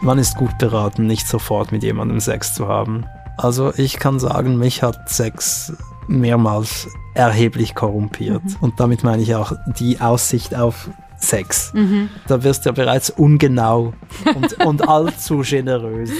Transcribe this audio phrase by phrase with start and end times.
[0.00, 3.06] man ist gut beraten, nicht sofort mit jemandem Sex zu haben.
[3.36, 5.72] Also ich kann sagen, mich hat Sex
[6.08, 8.44] mehrmals erheblich korrumpiert.
[8.44, 8.56] Mhm.
[8.60, 11.72] Und damit meine ich auch die Aussicht auf Sex.
[11.74, 12.08] Mhm.
[12.26, 13.92] Da wirst du ja bereits ungenau
[14.34, 16.10] und, und allzu generös.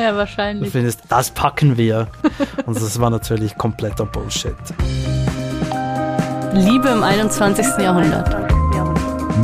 [0.00, 0.66] Ja, wahrscheinlich.
[0.66, 2.08] Du findest, das packen wir.
[2.66, 4.54] Und das war natürlich kompletter Bullshit.
[6.52, 7.66] Liebe im 21.
[7.78, 8.44] Jahrhundert.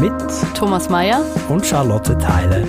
[0.01, 0.13] Mit
[0.55, 2.69] Thomas Mayer und Charlotte Teile.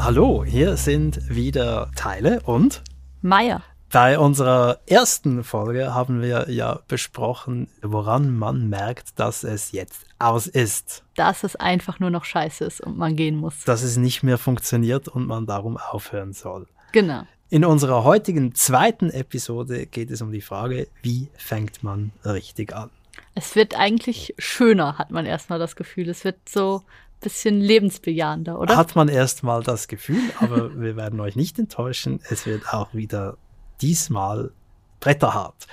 [0.00, 2.82] Hallo, hier sind wieder Teile und
[3.20, 3.62] Meier.
[3.90, 10.46] Bei unserer ersten Folge haben wir ja besprochen, woran man merkt, dass es jetzt aus
[10.46, 11.02] ist.
[11.16, 13.64] Dass es einfach nur noch scheiße ist und man gehen muss.
[13.64, 16.68] Dass es nicht mehr funktioniert und man darum aufhören soll.
[16.92, 17.24] Genau.
[17.50, 22.90] In unserer heutigen zweiten Episode geht es um die Frage, wie fängt man richtig an?
[23.34, 26.08] Es wird eigentlich schöner, hat man erstmal das Gefühl.
[26.08, 26.82] Es wird so
[27.20, 28.76] bisschen lebensbejahender, oder?
[28.76, 32.20] Hat man erstmal das Gefühl, aber wir werden euch nicht enttäuschen.
[32.30, 33.36] Es wird auch wieder
[33.80, 34.52] diesmal
[35.00, 35.66] bretterhart.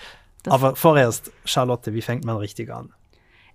[0.44, 2.94] Das Aber vorerst, Charlotte, wie fängt man richtig an?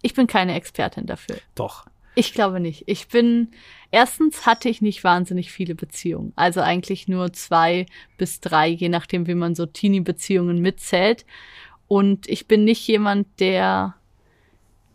[0.03, 1.37] Ich bin keine Expertin dafür.
[1.55, 1.87] Doch.
[2.17, 2.85] Ich glaube nicht.
[2.87, 3.53] Ich bin,
[3.91, 6.33] erstens hatte ich nicht wahnsinnig viele Beziehungen.
[6.35, 7.87] Also eigentlich nur zwei
[8.17, 11.25] bis drei, je nachdem, wie man so Teenie-Beziehungen mitzählt.
[11.87, 13.95] Und ich bin nicht jemand, der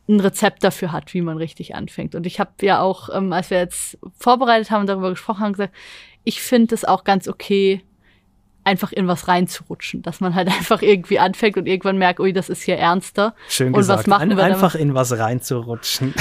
[0.07, 2.15] ein Rezept dafür hat, wie man richtig anfängt.
[2.15, 5.73] Und ich habe ja auch, ähm, als wir jetzt vorbereitet haben, darüber gesprochen haben, gesagt,
[6.23, 7.83] ich finde es auch ganz okay,
[8.63, 12.49] einfach in was reinzurutschen, dass man halt einfach irgendwie anfängt und irgendwann merkt, ui, das
[12.49, 13.33] ist hier ernster.
[13.47, 13.99] Schön und gesagt.
[13.99, 14.87] was machen Ein, wir einfach damit?
[14.87, 16.13] in was reinzurutschen.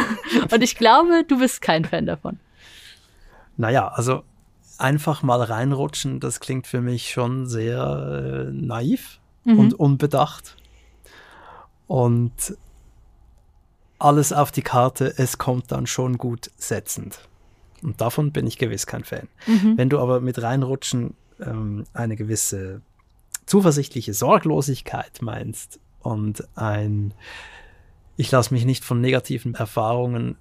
[0.52, 2.40] und ich glaube, du bist kein Fan davon.
[3.56, 4.22] Naja, also
[4.78, 9.58] einfach mal reinrutschen, das klingt für mich schon sehr äh, naiv mhm.
[9.58, 10.56] und unbedacht.
[11.86, 12.32] Und
[14.00, 17.20] alles auf die Karte, es kommt dann schon gut setzend.
[17.82, 19.28] Und davon bin ich gewiss kein Fan.
[19.46, 19.76] Mhm.
[19.76, 22.82] Wenn du aber mit reinrutschen ähm, eine gewisse
[23.46, 27.14] zuversichtliche Sorglosigkeit meinst und ein,
[28.16, 30.36] ich lasse mich nicht von negativen Erfahrungen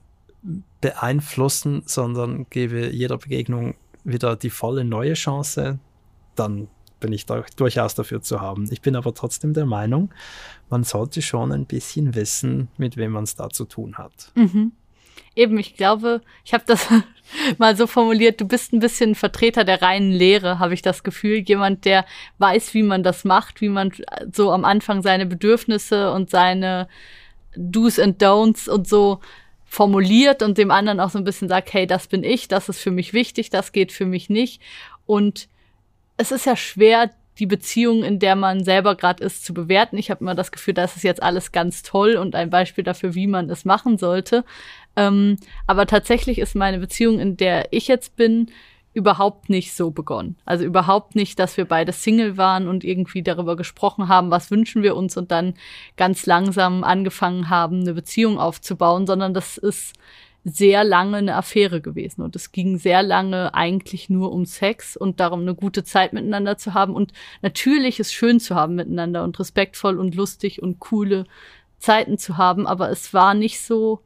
[0.81, 5.79] beeinflussen, sondern gebe jeder Begegnung wieder die volle neue Chance,
[6.35, 6.67] dann
[6.99, 8.67] bin ich da durchaus dafür zu haben.
[8.71, 10.11] Ich bin aber trotzdem der Meinung,
[10.69, 14.31] man sollte schon ein bisschen wissen, mit wem man es da zu tun hat.
[14.35, 14.71] Mhm
[15.39, 16.87] eben, ich glaube, ich habe das
[17.57, 21.39] mal so formuliert, du bist ein bisschen Vertreter der reinen Lehre, habe ich das Gefühl.
[21.39, 22.05] Jemand, der
[22.37, 23.91] weiß, wie man das macht, wie man
[24.33, 26.87] so am Anfang seine Bedürfnisse und seine
[27.55, 29.19] Do's and Don'ts und so
[29.65, 32.79] formuliert und dem anderen auch so ein bisschen sagt, hey, das bin ich, das ist
[32.79, 34.61] für mich wichtig, das geht für mich nicht.
[35.05, 35.47] Und
[36.19, 39.97] es ist ja schwer, die Beziehung, in der man selber gerade ist, zu bewerten.
[39.97, 43.15] Ich habe immer das Gefühl, das ist jetzt alles ganz toll und ein Beispiel dafür,
[43.15, 44.43] wie man es machen sollte.
[44.97, 48.51] Ähm, aber tatsächlich ist meine Beziehung, in der ich jetzt bin,
[48.93, 50.35] überhaupt nicht so begonnen.
[50.43, 54.83] Also überhaupt nicht, dass wir beide Single waren und irgendwie darüber gesprochen haben, was wünschen
[54.83, 55.53] wir uns und dann
[55.95, 59.93] ganz langsam angefangen haben, eine Beziehung aufzubauen, sondern das ist
[60.51, 65.19] sehr lange eine Affäre gewesen und es ging sehr lange eigentlich nur um Sex und
[65.19, 69.39] darum, eine gute Zeit miteinander zu haben und natürlich es schön zu haben miteinander und
[69.39, 71.25] respektvoll und lustig und coole
[71.79, 74.01] Zeiten zu haben, aber es war nicht so,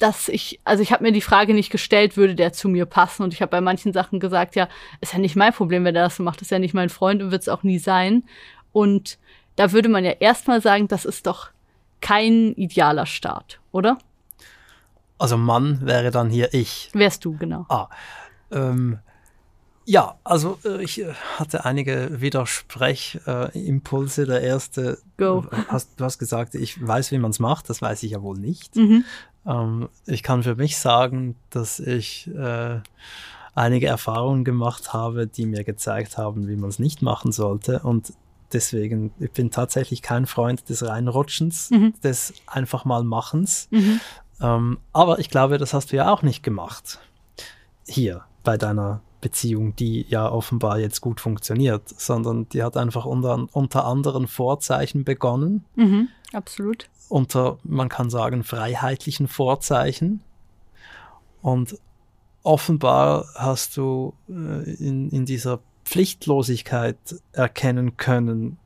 [0.00, 3.22] dass ich, also ich habe mir die Frage nicht gestellt, würde der zu mir passen?
[3.22, 4.66] Und ich habe bei manchen Sachen gesagt, ja,
[5.02, 7.22] ist ja nicht mein Problem, wenn der das so macht, ist ja nicht mein Freund
[7.22, 8.24] und wird es auch nie sein.
[8.72, 9.18] Und
[9.56, 11.50] da würde man ja erstmal sagen, das ist doch
[12.00, 13.98] kein idealer Start, oder?
[15.20, 16.88] Also Mann wäre dann hier ich.
[16.94, 17.66] Wärst du, genau.
[17.68, 17.88] Ah,
[18.50, 18.98] ähm,
[19.84, 24.22] ja, also äh, ich äh, hatte einige Widersprechimpulse.
[24.22, 25.46] Äh, Der erste, Go.
[25.68, 27.68] Hast, du hast gesagt, ich weiß, wie man es macht.
[27.68, 28.76] Das weiß ich ja wohl nicht.
[28.76, 29.04] Mhm.
[29.46, 32.80] Ähm, ich kann für mich sagen, dass ich äh,
[33.54, 37.80] einige Erfahrungen gemacht habe, die mir gezeigt haben, wie man es nicht machen sollte.
[37.80, 38.12] Und
[38.52, 41.94] deswegen, ich bin tatsächlich kein Freund des Reinrutschens, mhm.
[42.02, 43.68] des einfach mal Machens.
[43.70, 44.00] Mhm.
[44.40, 46.98] Ähm, aber ich glaube, das hast du ja auch nicht gemacht.
[47.86, 53.48] Hier bei deiner Beziehung, die ja offenbar jetzt gut funktioniert, sondern die hat einfach unter,
[53.52, 55.64] unter anderen Vorzeichen begonnen.
[55.76, 60.22] Mhm, absolut unter, man kann sagen, freiheitlichen Vorzeichen.
[61.42, 61.76] Und
[62.42, 66.98] offenbar hast du äh, in, in dieser Pflichtlosigkeit
[67.32, 68.58] erkennen können,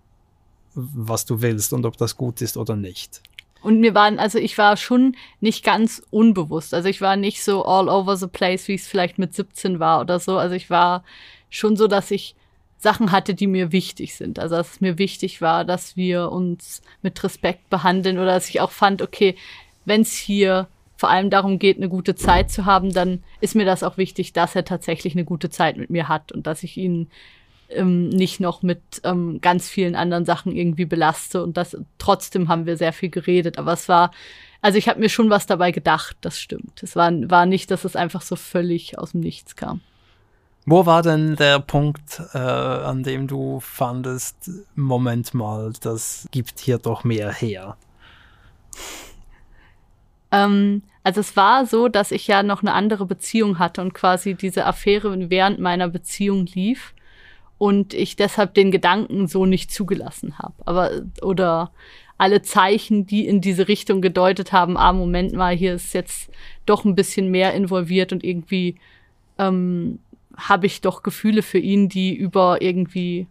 [0.74, 3.22] was du willst und ob das gut ist oder nicht.
[3.64, 6.74] Und mir waren, also ich war schon nicht ganz unbewusst.
[6.74, 10.02] Also ich war nicht so all over the place, wie es vielleicht mit 17 war
[10.02, 10.36] oder so.
[10.36, 11.02] Also ich war
[11.48, 12.36] schon so, dass ich
[12.76, 14.38] Sachen hatte, die mir wichtig sind.
[14.38, 18.60] Also dass es mir wichtig war, dass wir uns mit Respekt behandeln oder dass ich
[18.60, 19.34] auch fand, okay,
[19.86, 20.68] wenn es hier
[20.98, 24.34] vor allem darum geht, eine gute Zeit zu haben, dann ist mir das auch wichtig,
[24.34, 27.08] dass er tatsächlich eine gute Zeit mit mir hat und dass ich ihn
[27.68, 31.42] ähm, nicht noch mit ähm, ganz vielen anderen Sachen irgendwie belaste.
[31.42, 33.58] Und das trotzdem haben wir sehr viel geredet.
[33.58, 34.10] Aber es war,
[34.60, 36.82] also ich habe mir schon was dabei gedacht, das stimmt.
[36.82, 39.80] Es war, war nicht, dass es einfach so völlig aus dem Nichts kam.
[40.66, 46.78] Wo war denn der Punkt, äh, an dem du fandest, Moment mal, das gibt hier
[46.78, 47.76] doch mehr her?
[50.34, 54.34] Ähm, also es war so, dass ich ja noch eine andere Beziehung hatte und quasi
[54.34, 56.92] diese Affäre während meiner Beziehung lief
[57.58, 60.54] und ich deshalb den Gedanken so nicht zugelassen habe.
[60.64, 60.90] Aber
[61.22, 61.70] oder
[62.16, 66.30] alle Zeichen, die in diese Richtung gedeutet haben, ah, Moment mal, hier ist jetzt
[66.66, 68.76] doch ein bisschen mehr involviert und irgendwie
[69.38, 69.98] ähm,
[70.36, 73.26] habe ich doch Gefühle für ihn, die über irgendwie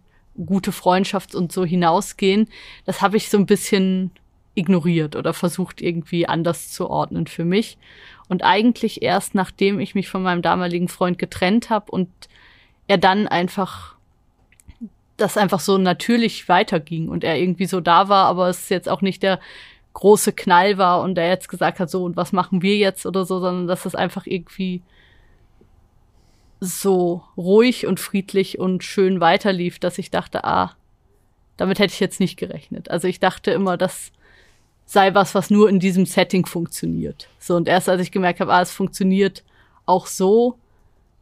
[0.46, 2.48] gute Freundschaft und so hinausgehen.
[2.86, 4.10] Das habe ich so ein bisschen
[4.54, 7.78] ignoriert oder versucht irgendwie anders zu ordnen für mich.
[8.28, 12.08] Und eigentlich erst nachdem ich mich von meinem damaligen Freund getrennt habe und
[12.86, 13.93] er dann einfach
[15.16, 19.00] das einfach so natürlich weiterging und er irgendwie so da war, aber es jetzt auch
[19.00, 19.40] nicht der
[19.92, 23.24] große Knall war und er jetzt gesagt hat, so und was machen wir jetzt oder
[23.24, 24.82] so, sondern dass es einfach irgendwie
[26.60, 30.74] so ruhig und friedlich und schön weiterlief, dass ich dachte, ah,
[31.56, 32.90] damit hätte ich jetzt nicht gerechnet.
[32.90, 34.10] Also ich dachte immer, das
[34.84, 37.28] sei was, was nur in diesem Setting funktioniert.
[37.38, 39.44] So, und erst als ich gemerkt habe, ah, es funktioniert
[39.86, 40.58] auch so,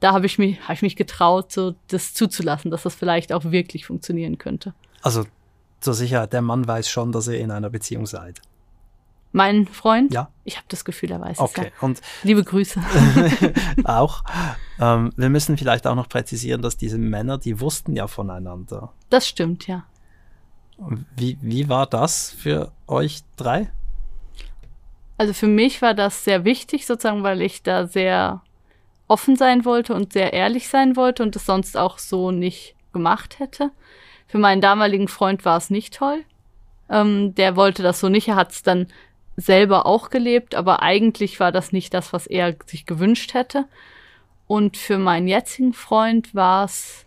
[0.03, 3.45] da habe ich mich, habe ich mich getraut, so das zuzulassen, dass das vielleicht auch
[3.45, 4.75] wirklich funktionieren könnte.
[5.01, 5.25] Also
[5.81, 8.43] zur Sicherheit, der Mann weiß schon, dass ihr in einer Beziehung seid.
[9.31, 10.13] Mein Freund?
[10.13, 10.29] Ja.
[10.45, 11.61] Ich habe das Gefühl, er weiß okay.
[11.61, 11.67] es.
[11.67, 11.87] Ja.
[11.87, 12.83] Und Liebe Grüße.
[13.85, 14.25] auch.
[14.81, 18.93] Ähm, wir müssen vielleicht auch noch präzisieren, dass diese Männer, die wussten ja voneinander.
[19.09, 19.85] Das stimmt, ja.
[21.17, 23.71] Wie, wie war das für euch drei?
[25.17, 28.43] Also für mich war das sehr wichtig, sozusagen, weil ich da sehr
[29.13, 33.39] offen sein wollte und sehr ehrlich sein wollte und es sonst auch so nicht gemacht
[33.39, 33.71] hätte.
[34.27, 36.25] Für meinen damaligen Freund war es nicht toll.
[36.89, 38.29] Ähm, der wollte das so nicht.
[38.29, 38.87] Er hat es dann
[39.37, 43.67] selber auch gelebt, aber eigentlich war das nicht das, was er sich gewünscht hätte.
[44.47, 47.05] Und für meinen jetzigen Freund war es,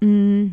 [0.00, 0.50] mm,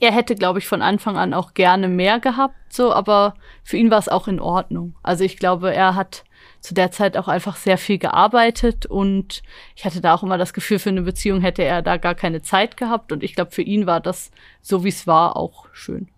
[0.00, 3.90] er hätte, glaube ich, von Anfang an auch gerne mehr gehabt, so, aber für ihn
[3.92, 4.96] war es auch in Ordnung.
[5.04, 6.24] Also ich glaube, er hat
[6.62, 9.42] zu der Zeit auch einfach sehr viel gearbeitet und
[9.74, 12.40] ich hatte da auch immer das Gefühl, für eine Beziehung hätte er da gar keine
[12.40, 14.30] Zeit gehabt und ich glaube, für ihn war das,
[14.62, 16.08] so wie es war, auch schön.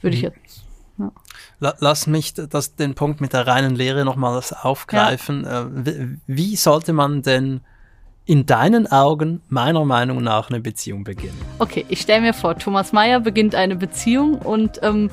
[0.00, 0.30] Würde ich mhm.
[0.34, 0.64] jetzt
[1.58, 5.44] Lass mich das, den Punkt mit der reinen Lehre nochmals aufgreifen.
[5.44, 5.62] Ja.
[5.62, 7.60] Äh, wie sollte man denn
[8.24, 11.38] in deinen Augen meiner Meinung nach eine Beziehung beginnen?
[11.58, 15.10] Okay, ich stelle mir vor, Thomas Mayer beginnt eine Beziehung und ähm,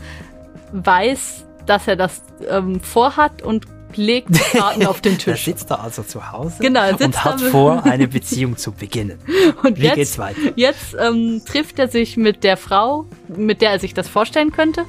[0.71, 5.47] weiß, dass er das ähm, vorhat und legt die Karten auf den Tisch.
[5.47, 9.19] Er sitzt da also zu Hause genau, und hat vor, eine Beziehung zu beginnen.
[9.63, 10.39] Und Wie jetzt, geht's weiter?
[10.55, 14.85] Jetzt ähm, trifft er sich mit der Frau, mit der er sich das vorstellen könnte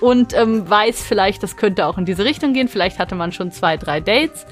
[0.00, 2.68] und ähm, weiß vielleicht, das könnte auch in diese Richtung gehen.
[2.68, 4.46] Vielleicht hatte man schon zwei, drei Dates.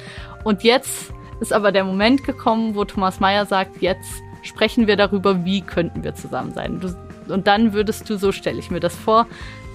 [0.45, 4.09] Und jetzt ist aber der Moment gekommen, wo Thomas Meyer sagt, jetzt
[4.43, 6.81] sprechen wir darüber, wie könnten wir zusammen sein.
[6.81, 6.95] Du,
[7.33, 9.27] und dann würdest du, so stelle ich mir das vor,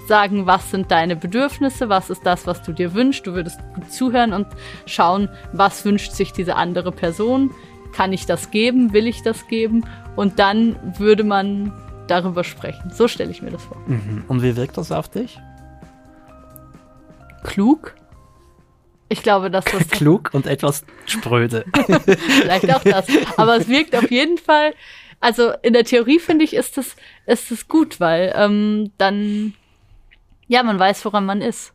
[0.06, 3.26] sagen, was sind deine Bedürfnisse, was ist das, was du dir wünschst.
[3.26, 4.46] Du würdest gut zuhören und
[4.86, 7.50] schauen, was wünscht sich diese andere Person.
[7.92, 8.92] Kann ich das geben?
[8.92, 9.84] Will ich das geben?
[10.16, 11.72] Und dann würde man
[12.08, 12.90] darüber sprechen.
[12.90, 13.76] So stelle ich mir das vor.
[13.86, 14.24] Mhm.
[14.28, 15.38] Und wie wirkt das auf dich?
[17.46, 17.94] klug.
[19.08, 19.88] Ich glaube, dass das.
[19.90, 21.64] klug und etwas spröde.
[22.40, 23.06] Vielleicht auch das.
[23.36, 24.74] Aber es wirkt auf jeden Fall.
[25.20, 29.54] Also in der Theorie finde ich, ist es ist es gut, weil ähm, dann
[30.48, 31.72] ja man weiß, woran man ist.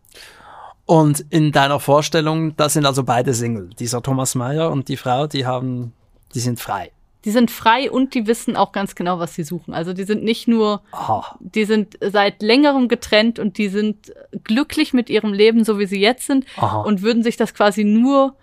[0.86, 3.70] Und in deiner Vorstellung, da sind also beide Single.
[3.80, 5.94] Dieser Thomas Meyer und die Frau, die haben,
[6.34, 6.92] die sind frei
[7.24, 9.74] die sind frei und die wissen auch ganz genau, was sie suchen.
[9.74, 11.22] Also die sind nicht nur, oh.
[11.40, 14.12] die sind seit längerem getrennt und die sind
[14.44, 16.84] glücklich mit ihrem Leben, so wie sie jetzt sind oh.
[16.84, 18.36] und würden sich das quasi nur,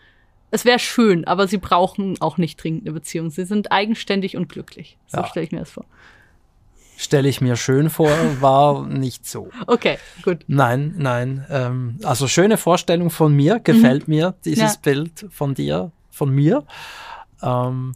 [0.50, 3.30] es wäre schön, aber sie brauchen auch nicht dringend eine Beziehung.
[3.30, 4.96] Sie sind eigenständig und glücklich.
[5.08, 5.26] So ja.
[5.26, 5.84] stelle ich mir das vor.
[7.00, 9.50] Stelle ich mir schön vor, war nicht so.
[9.68, 10.44] Okay, gut.
[10.48, 11.46] Nein, nein.
[11.48, 14.14] Ähm, also schöne Vorstellung von mir, gefällt mhm.
[14.14, 14.80] mir dieses ja.
[14.82, 16.64] Bild von dir, von mir.
[17.40, 17.94] Ähm,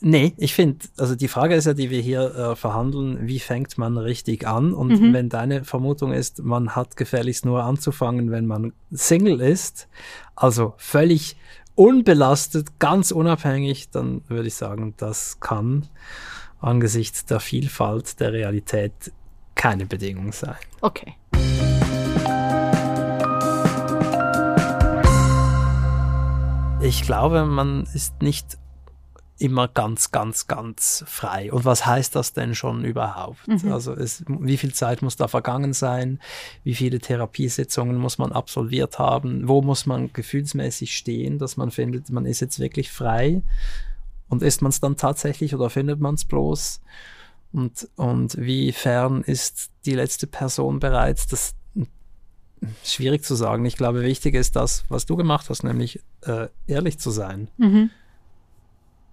[0.00, 3.78] Nee, ich finde, also die Frage ist ja, die wir hier äh, verhandeln, wie fängt
[3.78, 4.72] man richtig an?
[4.72, 5.12] Und mhm.
[5.12, 9.88] wenn deine Vermutung ist, man hat gefährlichst nur anzufangen, wenn man Single ist,
[10.36, 11.36] also völlig
[11.74, 15.88] unbelastet, ganz unabhängig, dann würde ich sagen, das kann
[16.60, 19.12] angesichts der Vielfalt der Realität
[19.54, 20.56] keine Bedingung sein.
[20.80, 21.14] Okay.
[26.80, 28.56] Ich glaube, man ist nicht
[29.38, 31.52] immer ganz, ganz, ganz frei.
[31.52, 33.46] Und was heißt das denn schon überhaupt?
[33.46, 33.72] Mhm.
[33.72, 36.20] Also es, wie viel Zeit muss da vergangen sein?
[36.64, 39.46] Wie viele Therapiesitzungen muss man absolviert haben?
[39.46, 43.42] Wo muss man gefühlsmäßig stehen, dass man findet, man ist jetzt wirklich frei?
[44.28, 46.80] Und ist man es dann tatsächlich oder findet man es bloß?
[47.52, 51.26] Und, und wie fern ist die letzte Person bereits?
[51.26, 51.54] Das
[52.82, 53.64] ist schwierig zu sagen.
[53.64, 57.48] Ich glaube, wichtig ist das, was du gemacht hast, nämlich äh, ehrlich zu sein.
[57.56, 57.90] Mhm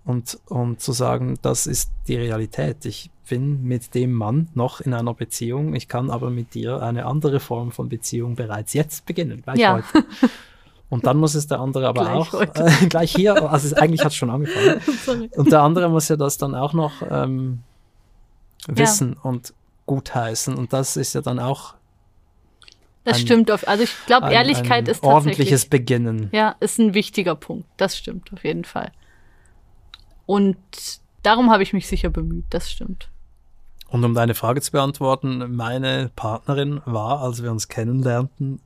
[0.05, 2.85] und, und zu sagen, das ist die Realität.
[2.85, 7.07] Ich bin mit dem Mann noch in einer Beziehung, ich kann aber mit dir eine
[7.07, 9.73] andere Form von Beziehung bereits jetzt beginnen, gleich ja.
[9.73, 10.07] heute.
[10.95, 13.99] Und dann muss es der andere aber gleich auch äh, gleich hier, also es, eigentlich
[13.99, 14.79] hat es schon angefangen.
[15.05, 15.29] Sorry.
[15.35, 17.63] Und der andere muss ja das dann auch noch ähm,
[18.67, 19.29] wissen ja.
[19.29, 19.53] und
[19.87, 20.55] gutheißen.
[20.55, 21.73] Und das ist ja dann auch
[23.03, 23.51] das ein, stimmt.
[23.51, 26.29] Also ich glaube, Ehrlichkeit ein, ein ist tatsächlich ordentliches Beginnen.
[26.31, 27.67] Ja, ist ein wichtiger Punkt.
[27.75, 28.93] Das stimmt auf jeden Fall.
[30.25, 30.57] Und
[31.23, 33.09] darum habe ich mich sicher bemüht, das stimmt.
[33.89, 38.61] Und um deine Frage zu beantworten, meine Partnerin war, als wir uns kennenlernten,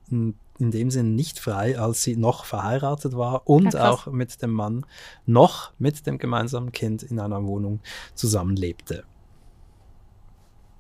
[0.60, 4.52] in dem Sinn nicht frei, als sie noch verheiratet war und ja, auch mit dem
[4.52, 4.86] Mann
[5.26, 7.80] noch mit dem gemeinsamen Kind in einer Wohnung
[8.16, 9.04] zusammenlebte.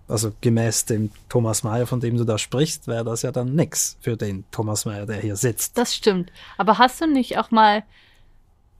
[0.08, 3.98] Also gemäß dem Thomas Mayer, von dem du da sprichst, wäre das ja dann nix
[4.02, 5.78] für den Thomas Mayer, der hier sitzt.
[5.78, 6.32] Das stimmt.
[6.58, 7.84] Aber hast du nicht auch mal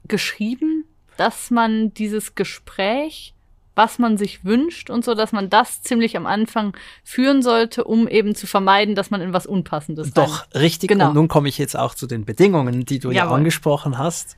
[0.08, 0.86] geschrieben,
[1.18, 3.36] dass man dieses Gespräch,
[3.80, 8.10] was man sich wünscht und so, dass man das ziemlich am Anfang führen sollte, um
[8.10, 10.62] eben zu vermeiden, dass man in was Unpassendes Doch, rein.
[10.62, 10.90] richtig.
[10.90, 11.08] Genau.
[11.08, 13.30] Und nun komme ich jetzt auch zu den Bedingungen, die du Jawohl.
[13.30, 14.36] ja angesprochen hast.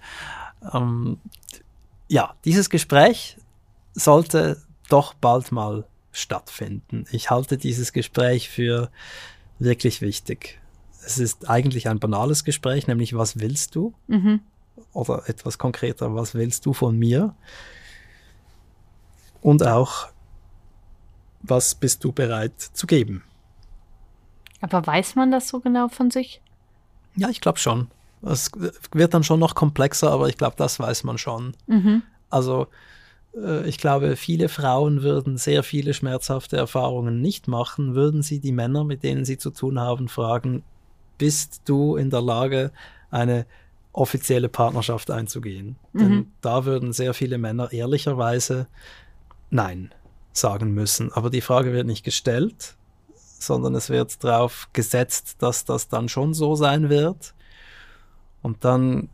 [0.71, 1.17] Ähm,
[2.07, 3.37] ja, dieses Gespräch
[3.93, 7.05] sollte doch bald mal stattfinden.
[7.11, 8.91] Ich halte dieses Gespräch für
[9.57, 10.59] wirklich wichtig.
[11.03, 13.95] Es ist eigentlich ein banales Gespräch, nämlich was willst du?
[14.07, 14.41] Mhm
[14.93, 17.35] oder etwas konkreter, was willst du von mir?
[19.41, 20.07] Und auch,
[21.41, 23.23] was bist du bereit zu geben?
[24.61, 26.41] Aber weiß man das so genau von sich?
[27.15, 27.87] Ja, ich glaube schon.
[28.21, 28.51] Es
[28.91, 31.55] wird dann schon noch komplexer, aber ich glaube, das weiß man schon.
[31.65, 32.03] Mhm.
[32.29, 32.67] Also
[33.35, 38.51] äh, ich glaube, viele Frauen würden sehr viele schmerzhafte Erfahrungen nicht machen, würden sie die
[38.51, 40.63] Männer, mit denen sie zu tun haben, fragen,
[41.17, 42.71] bist du in der Lage,
[43.09, 43.45] eine
[43.93, 45.75] offizielle Partnerschaft einzugehen.
[45.93, 45.99] Mhm.
[45.99, 48.67] Denn da würden sehr viele Männer ehrlicherweise
[49.51, 49.93] Nein
[50.33, 51.11] sagen müssen.
[51.13, 52.75] Aber die Frage wird nicht gestellt,
[53.13, 57.33] sondern es wird darauf gesetzt, dass das dann schon so sein wird.
[58.41, 59.09] Und dann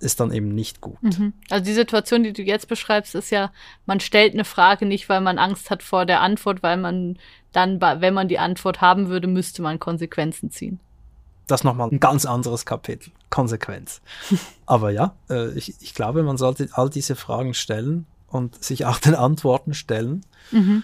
[0.00, 1.02] ist dann eben nicht gut.
[1.02, 1.32] Mhm.
[1.50, 3.52] Also die Situation, die du jetzt beschreibst, ist ja,
[3.86, 7.18] man stellt eine Frage nicht, weil man Angst hat vor der Antwort, weil man
[7.52, 10.80] dann, wenn man die Antwort haben würde, müsste man Konsequenzen ziehen
[11.46, 13.12] das nochmal ein ganz anderes Kapitel.
[13.30, 14.00] Konsequenz.
[14.66, 18.98] Aber ja, äh, ich, ich glaube, man sollte all diese Fragen stellen und sich auch
[18.98, 20.24] den Antworten stellen.
[20.50, 20.82] Mhm.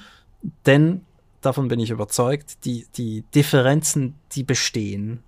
[0.67, 1.01] Denn,
[1.41, 5.23] davon bin ich überzeugt, die, die Differenzen, die bestehen,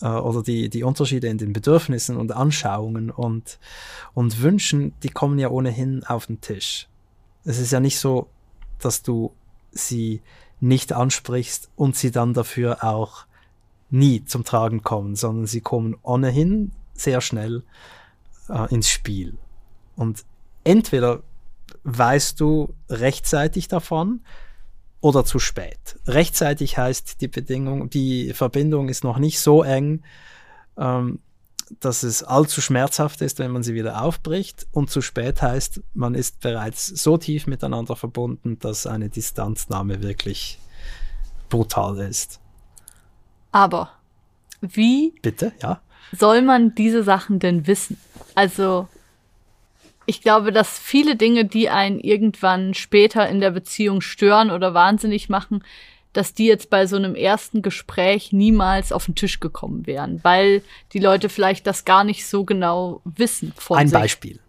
[0.00, 3.58] äh, oder die, die Unterschiede in den Bedürfnissen und Anschauungen und,
[4.14, 6.88] und Wünschen, die kommen ja ohnehin auf den Tisch.
[7.44, 8.28] Es ist ja nicht so,
[8.78, 9.32] dass du
[9.70, 10.22] sie
[10.60, 13.26] nicht ansprichst und sie dann dafür auch
[13.90, 17.62] nie zum Tragen kommen, sondern sie kommen ohnehin sehr schnell
[18.48, 19.36] äh, ins Spiel.
[19.96, 20.24] Und
[20.68, 21.22] entweder
[21.84, 24.20] weißt du rechtzeitig davon
[25.00, 25.98] oder zu spät.
[26.06, 30.02] Rechtzeitig heißt die Bedingung, die Verbindung ist noch nicht so eng,
[30.76, 31.20] ähm,
[31.80, 34.66] dass es allzu schmerzhaft ist, wenn man sie wieder aufbricht.
[34.70, 40.58] Und zu spät heißt, man ist bereits so tief miteinander verbunden, dass eine Distanznahme wirklich
[41.48, 42.40] brutal ist.
[43.52, 43.90] Aber
[44.60, 45.80] wie Bitte, ja.
[46.12, 47.98] soll man diese Sachen denn wissen?
[48.34, 48.88] Also,
[50.08, 55.28] ich glaube, dass viele Dinge, die einen irgendwann später in der Beziehung stören oder wahnsinnig
[55.28, 55.62] machen,
[56.14, 60.62] dass die jetzt bei so einem ersten Gespräch niemals auf den Tisch gekommen wären, weil
[60.94, 63.52] die Leute vielleicht das gar nicht so genau wissen.
[63.56, 63.98] Von Ein sich.
[63.98, 64.40] Beispiel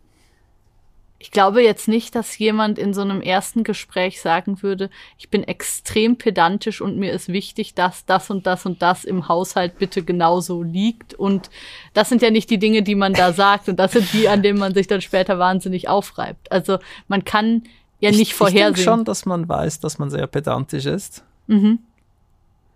[1.21, 5.43] ich glaube jetzt nicht, dass jemand in so einem ersten Gespräch sagen würde, ich bin
[5.43, 10.01] extrem pedantisch und mir ist wichtig, dass das und das und das im Haushalt bitte
[10.01, 11.13] genauso liegt.
[11.13, 11.49] Und
[11.93, 13.67] das sind ja nicht die Dinge, die man da sagt.
[13.67, 16.49] Und das sind die, an denen man sich dann später wahnsinnig aufreibt.
[16.53, 17.63] Also man kann
[17.99, 18.69] ja nicht ich, vorhersehen.
[18.69, 21.25] Ich denke schon, dass man weiß, dass man sehr pedantisch ist.
[21.47, 21.79] Mhm.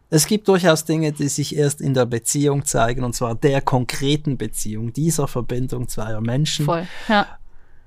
[0.09, 4.37] Es gibt durchaus Dinge, die sich erst in der Beziehung zeigen, und zwar der konkreten
[4.37, 6.65] Beziehung, dieser Verbindung zweier Menschen.
[6.65, 7.25] Voll, ja.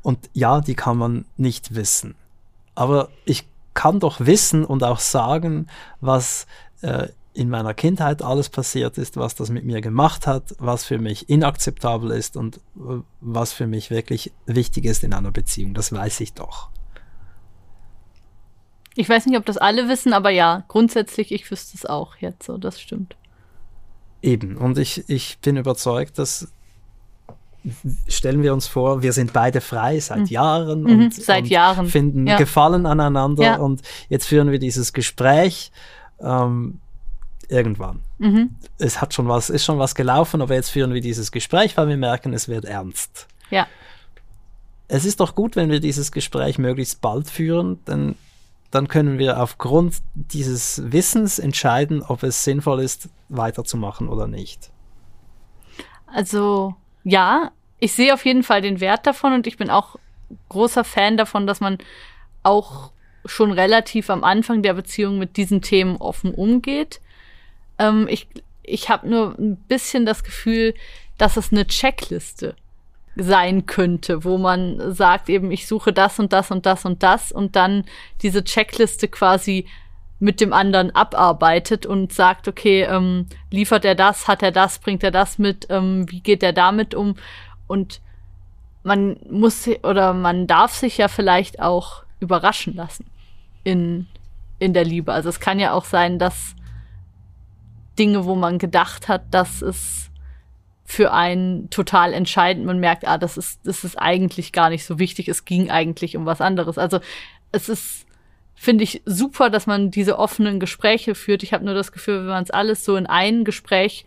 [0.02, 2.14] Und ja, die kann man nicht wissen.
[2.74, 5.66] Aber ich kann doch wissen und auch sagen,
[6.00, 6.46] was
[6.82, 10.98] äh, in meiner Kindheit alles passiert ist, was das mit mir gemacht hat, was für
[10.98, 15.74] mich inakzeptabel ist und äh, was für mich wirklich wichtig ist in einer Beziehung.
[15.74, 16.70] Das weiß ich doch.
[18.94, 22.46] Ich weiß nicht, ob das alle wissen, aber ja, grundsätzlich, ich wüsste es auch jetzt
[22.46, 23.16] so, das stimmt.
[24.22, 26.50] Eben, und ich, ich bin überzeugt, dass
[28.08, 30.26] stellen wir uns vor, wir sind beide frei seit mhm.
[30.26, 31.86] Jahren mhm, und, seit und Jahren.
[31.86, 32.36] finden ja.
[32.36, 33.56] Gefallen aneinander ja.
[33.56, 35.72] und jetzt führen wir dieses Gespräch
[36.20, 36.80] ähm,
[37.48, 38.00] irgendwann.
[38.18, 38.50] Mhm.
[38.78, 41.88] Es hat schon was, ist schon was gelaufen, aber jetzt führen wir dieses Gespräch, weil
[41.88, 43.28] wir merken, es wird ernst.
[43.50, 43.66] Ja.
[44.88, 48.14] Es ist doch gut, wenn wir dieses Gespräch möglichst bald führen, denn
[48.70, 54.70] dann können wir aufgrund dieses Wissens entscheiden, ob es sinnvoll ist, weiterzumachen oder nicht.
[56.06, 59.96] Also ja, ich sehe auf jeden Fall den Wert davon und ich bin auch
[60.48, 61.78] großer Fan davon, dass man
[62.42, 62.90] auch
[63.24, 67.00] schon relativ am Anfang der Beziehung mit diesen Themen offen umgeht.
[67.78, 68.28] Ähm, ich
[68.66, 70.74] ich habe nur ein bisschen das Gefühl,
[71.18, 72.56] dass es eine Checkliste
[73.14, 77.32] sein könnte, wo man sagt eben, ich suche das und das und das und das
[77.32, 77.84] und dann
[78.22, 79.66] diese Checkliste quasi
[80.18, 85.02] mit dem anderen abarbeitet und sagt, okay, ähm, liefert er das, hat er das, bringt
[85.02, 87.16] er das mit, ähm, wie geht er damit um?
[87.66, 88.00] Und
[88.82, 93.06] man muss oder man darf sich ja vielleicht auch überraschen lassen
[93.64, 94.06] in,
[94.58, 95.12] in der Liebe.
[95.12, 96.54] Also es kann ja auch sein, dass
[97.98, 100.10] Dinge, wo man gedacht hat, dass es
[100.84, 105.00] für einen total entscheidend, man merkt, ah, das ist, das ist eigentlich gar nicht so
[105.00, 106.78] wichtig, es ging eigentlich um was anderes.
[106.78, 107.00] Also
[107.50, 108.06] es ist,
[108.54, 111.42] finde ich, super, dass man diese offenen Gespräche führt.
[111.42, 114.06] Ich habe nur das Gefühl, wenn man es alles so in ein Gespräch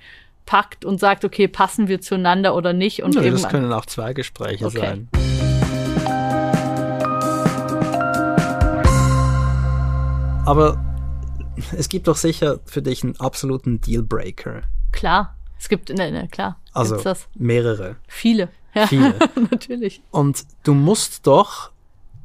[0.50, 3.03] packt und sagt, okay, passen wir zueinander oder nicht.
[3.03, 4.79] Und ja, eben, das können auch zwei Gespräche okay.
[4.79, 5.10] sein.
[10.48, 10.84] Aber
[11.77, 14.63] es gibt doch sicher für dich einen absoluten Dealbreaker.
[14.91, 16.58] Klar, es gibt, ne, ne, klar.
[16.74, 17.00] Also
[17.36, 17.98] mehrere.
[18.08, 18.50] Viele.
[18.74, 19.13] Ja, Viele.
[19.51, 20.01] natürlich.
[20.10, 21.70] Und du musst doch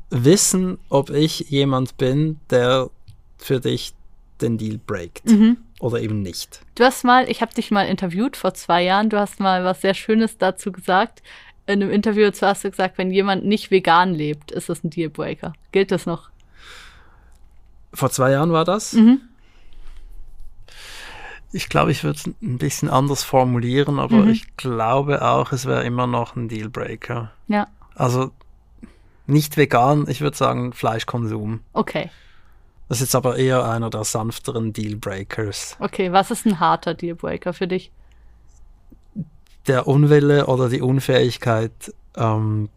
[0.08, 2.88] wissen, ob ich jemand bin, der
[3.36, 3.92] für dich
[4.40, 5.26] den Deal breakt.
[5.26, 5.58] Mhm.
[5.84, 6.62] Oder eben nicht.
[6.76, 9.82] Du hast mal, ich habe dich mal interviewt vor zwei Jahren, du hast mal was
[9.82, 11.22] sehr Schönes dazu gesagt.
[11.66, 15.52] In einem Interview hast du gesagt, wenn jemand nicht vegan lebt, ist das ein Dealbreaker.
[15.72, 16.30] Gilt das noch?
[17.92, 18.94] Vor zwei Jahren war das?
[18.94, 19.20] Mhm.
[21.52, 24.30] Ich glaube, ich würde es ein bisschen anders formulieren, aber mhm.
[24.30, 27.30] ich glaube auch, es wäre immer noch ein Dealbreaker.
[27.48, 27.66] Ja.
[27.94, 28.30] Also
[29.26, 31.60] nicht vegan, ich würde sagen Fleischkonsum.
[31.74, 32.08] Okay.
[32.88, 35.76] Das ist jetzt aber eher einer der sanfteren Dealbreakers.
[35.80, 37.90] Okay, was ist ein harter Dealbreaker für dich?
[39.66, 41.72] Der Unwille oder die Unfähigkeit,
[42.16, 42.68] ähm,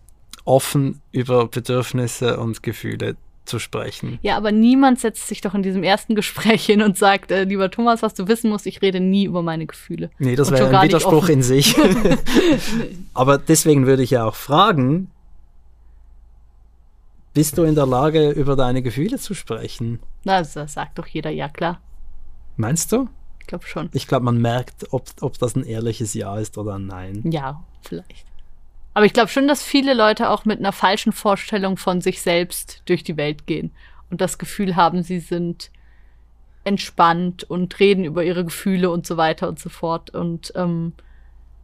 [0.46, 4.20] offen über Bedürfnisse und Gefühle zu sprechen.
[4.22, 7.72] Ja, aber niemand setzt sich doch in diesem ersten Gespräch hin und sagt, äh, lieber
[7.72, 10.10] Thomas, was du wissen musst, ich rede nie über meine Gefühle.
[10.20, 11.76] Nee, das wäre ein Widerspruch in sich.
[13.14, 15.10] aber deswegen würde ich ja auch fragen,
[17.38, 20.00] bist du in der Lage, über deine Gefühle zu sprechen?
[20.24, 21.80] Na, das sagt doch jeder, ja klar.
[22.56, 23.10] Meinst du?
[23.40, 23.92] Ich glaube schon.
[23.94, 27.22] Ich glaube, man merkt, ob, ob das ein ehrliches Ja ist oder ein Nein.
[27.30, 28.26] Ja, vielleicht.
[28.96, 32.82] Aber ich glaube schon, dass viele Leute auch mit einer falschen Vorstellung von sich selbst
[32.86, 33.70] durch die Welt gehen
[34.10, 35.70] und das Gefühl haben, sie sind
[36.64, 40.10] entspannt und reden über ihre Gefühle und so weiter und so fort.
[40.10, 40.94] Und ähm,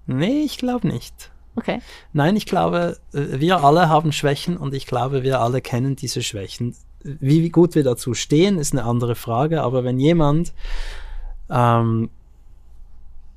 [0.05, 1.31] nee, ich glaube nicht.
[1.55, 1.81] Okay.
[2.13, 6.23] Nein, ich glaube, äh, wir alle haben Schwächen und ich glaube, wir alle kennen diese
[6.23, 6.75] Schwächen.
[7.03, 10.53] Wie gut wir dazu stehen, ist eine andere Frage, aber wenn jemand
[11.49, 12.09] ähm,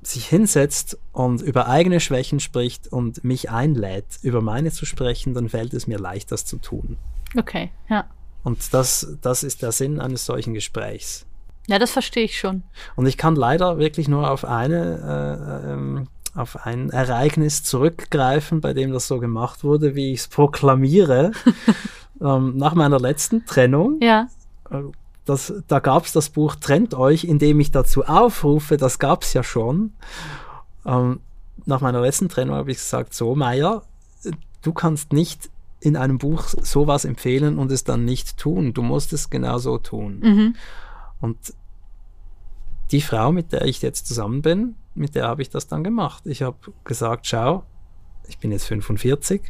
[0.01, 5.49] sich hinsetzt und über eigene Schwächen spricht und mich einlädt, über meine zu sprechen, dann
[5.49, 6.97] fällt es mir leicht, das zu tun.
[7.37, 8.05] Okay, ja.
[8.43, 11.25] Und das, das ist der Sinn eines solchen Gesprächs.
[11.67, 12.63] Ja, das verstehe ich schon.
[12.95, 18.73] Und ich kann leider wirklich nur auf eine, äh, ähm, auf ein Ereignis zurückgreifen, bei
[18.73, 21.31] dem das so gemacht wurde, wie ich es proklamiere.
[22.21, 23.99] ähm, nach meiner letzten Trennung.
[24.01, 24.27] Ja.
[24.69, 24.83] Äh,
[25.25, 29.23] das, da gab es das Buch Trennt euch, in dem ich dazu aufrufe, das gab
[29.23, 29.93] es ja schon.
[30.85, 31.19] Ähm,
[31.65, 33.83] nach meiner letzten Trennung habe ich gesagt, so Meier,
[34.61, 38.73] du kannst nicht in einem Buch sowas empfehlen und es dann nicht tun.
[38.73, 40.19] Du musst es genau so tun.
[40.19, 40.55] Mhm.
[41.19, 41.37] Und
[42.91, 46.25] die Frau, mit der ich jetzt zusammen bin, mit der habe ich das dann gemacht.
[46.25, 47.63] Ich habe gesagt, schau,
[48.27, 49.41] ich bin jetzt 45,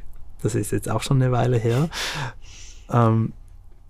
[0.42, 1.90] das ist jetzt auch schon eine Weile her.
[2.90, 3.34] Ähm,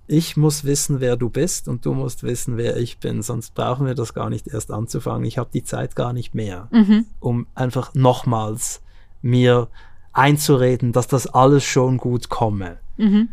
[0.07, 3.85] ich muss wissen, wer du bist und du musst wissen, wer ich bin, sonst brauchen
[3.85, 5.25] wir das gar nicht erst anzufangen.
[5.25, 7.05] Ich habe die Zeit gar nicht mehr, mhm.
[7.19, 8.81] um einfach nochmals
[9.21, 9.67] mir
[10.13, 12.77] einzureden, dass das alles schon gut komme.
[12.95, 13.29] Mhm.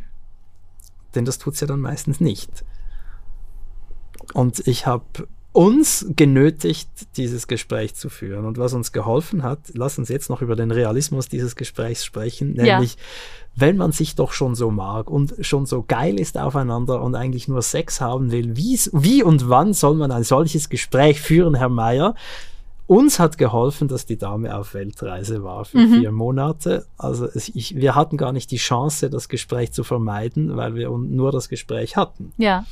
[1.15, 2.65] Denn das tut es ja dann meistens nicht.
[4.33, 8.45] Und ich habe uns genötigt, dieses Gespräch zu führen.
[8.45, 12.55] Und was uns geholfen hat, lass uns jetzt noch über den Realismus dieses Gesprächs sprechen,
[12.55, 13.01] nämlich, ja.
[13.55, 17.47] wenn man sich doch schon so mag und schon so geil ist aufeinander und eigentlich
[17.47, 22.17] nur Sex haben will, wie, und wann soll man ein solches Gespräch führen, Herr Meier?
[22.89, 26.01] Uns hat geholfen, dass die Dame auf Weltreise war für mhm.
[26.01, 26.85] vier Monate.
[26.99, 30.91] Also es, ich, wir hatten gar nicht die Chance, das Gespräch zu vermeiden, weil wir
[30.91, 32.33] nur das Gespräch hatten.
[32.39, 32.67] Ja.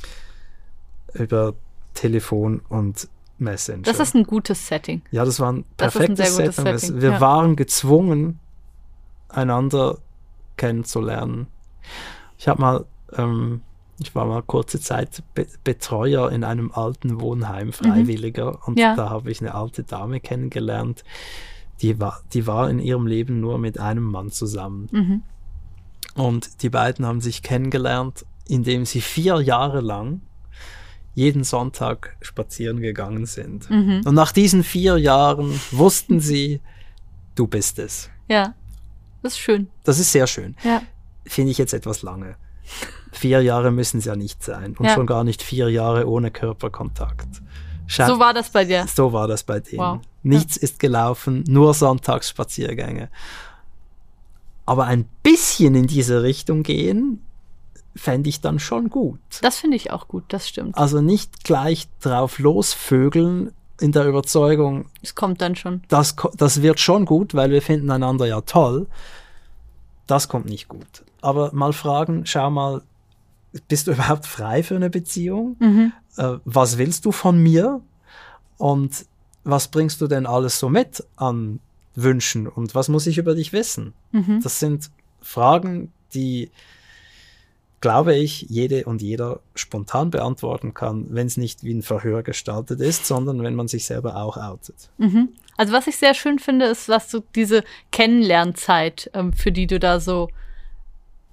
[1.13, 1.53] Über
[1.93, 3.83] Telefon und Messenger.
[3.83, 5.01] Das ist ein gutes Setting.
[5.11, 6.77] Ja, das war ein perfektes ein Setting.
[6.77, 7.01] Setting.
[7.01, 7.21] Wir ja.
[7.21, 8.39] waren gezwungen,
[9.29, 9.97] einander
[10.57, 11.47] kennenzulernen.
[12.37, 12.85] Ich habe mal
[13.17, 13.61] ähm,
[13.99, 17.73] ich war mal kurze Zeit Be Betreuer in einem alten Wohnheim, mhm.
[17.73, 18.51] Freiwilliger.
[18.51, 18.57] Mhm.
[18.65, 18.95] Und ja.
[18.95, 21.03] da habe ich eine alte Dame kennengelernt,
[21.81, 24.89] die war, die war in ihrem Leben nur mit einem Mann zusammen.
[24.91, 25.23] Mhm.
[26.15, 30.21] Und die beiden haben sich kennengelernt, indem sie vier Jahre lang
[31.15, 33.69] jeden Sonntag spazieren gegangen sind.
[33.69, 34.01] Mhm.
[34.05, 36.61] Und nach diesen vier Jahren wussten sie,
[37.35, 38.09] du bist es.
[38.27, 38.55] Ja,
[39.21, 39.67] das ist schön.
[39.83, 40.55] Das ist sehr schön.
[40.63, 40.81] Ja.
[41.25, 42.35] Finde ich jetzt etwas lange.
[43.11, 44.93] Vier Jahre müssen es ja nicht sein und ja.
[44.93, 47.41] schon gar nicht vier Jahre ohne Körperkontakt.
[47.85, 48.87] Scha so war das bei dir.
[48.87, 49.79] So war das bei denen.
[49.79, 49.99] Wow.
[50.23, 50.63] Nichts ja.
[50.63, 53.09] ist gelaufen, nur Sonntagsspaziergänge.
[54.65, 57.21] Aber ein bisschen in diese Richtung gehen,
[57.95, 59.19] fände ich dann schon gut.
[59.41, 60.77] Das finde ich auch gut, das stimmt.
[60.77, 64.85] Also nicht gleich drauf losvögeln in der Überzeugung.
[65.01, 65.83] Es kommt dann schon.
[65.89, 68.87] Das, das wird schon gut, weil wir finden einander ja toll.
[70.07, 71.03] Das kommt nicht gut.
[71.21, 72.81] Aber mal fragen, schau mal,
[73.67, 75.55] bist du überhaupt frei für eine Beziehung?
[75.59, 75.93] Mhm.
[76.17, 77.81] Äh, was willst du von mir?
[78.57, 79.05] Und
[79.43, 81.59] was bringst du denn alles so mit an
[81.95, 82.47] Wünschen?
[82.47, 83.93] Und was muss ich über dich wissen?
[84.11, 84.41] Mhm.
[84.41, 84.89] Das sind
[85.21, 86.51] Fragen, die,
[87.83, 92.79] glaube ich, jede und jeder spontan beantworten kann, wenn es nicht wie ein Verhör gestaltet
[92.79, 94.89] ist, sondern wenn man sich selber auch outet.
[94.99, 95.33] Mhm.
[95.57, 99.81] Also was ich sehr schön finde, ist, was du diese Kennenlernzeit, ähm, für die du
[99.81, 100.29] da so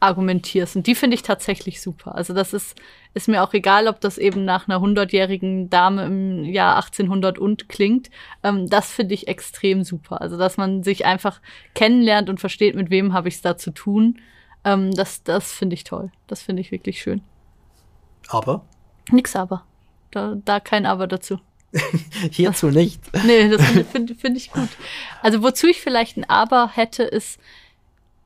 [0.01, 0.75] argumentierst.
[0.75, 2.17] Und die finde ich tatsächlich super.
[2.17, 2.75] Also das ist,
[3.15, 7.69] ist mir auch egal, ob das eben nach einer hundertjährigen Dame im Jahr 1800 und
[7.69, 8.11] klingt.
[8.43, 10.21] Ähm, das finde ich extrem super.
[10.21, 11.41] Also dass man sich einfach
[11.77, 14.19] kennenlernt und versteht, mit wem habe ich es da zu tun.
[14.65, 16.11] Ähm, das das finde ich toll.
[16.27, 17.23] Das finde ich wirklich schön.
[18.29, 18.65] Aber?
[19.11, 19.65] Nix aber.
[20.11, 21.39] Da, da kein Aber dazu.
[22.31, 23.01] Hierzu nicht.
[23.25, 24.69] Nee, das finde find ich gut.
[25.23, 27.39] Also wozu ich vielleicht ein Aber hätte, ist,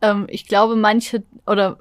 [0.00, 1.78] ähm, ich glaube, manche oder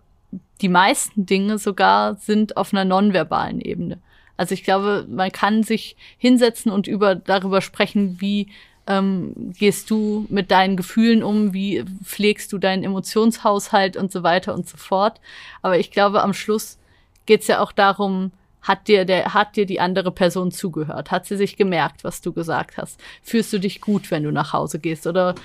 [0.62, 4.00] die meisten Dinge sogar sind auf einer nonverbalen Ebene.
[4.36, 8.48] Also ich glaube, man kann sich hinsetzen und über darüber sprechen, wie
[8.88, 14.54] ähm, gehst du mit deinen Gefühlen um, wie pflegst du deinen Emotionshaushalt und so weiter
[14.54, 15.22] und so fort.
[15.62, 16.78] Aber ich glaube, am Schluss
[17.26, 21.12] geht's ja auch darum, hat dir der, hat dir die andere Person zugehört?
[21.12, 23.00] Hat sie sich gemerkt, was du gesagt hast?
[23.22, 25.06] Fühlst du dich gut, wenn du nach Hause gehst?
[25.06, 25.36] Oder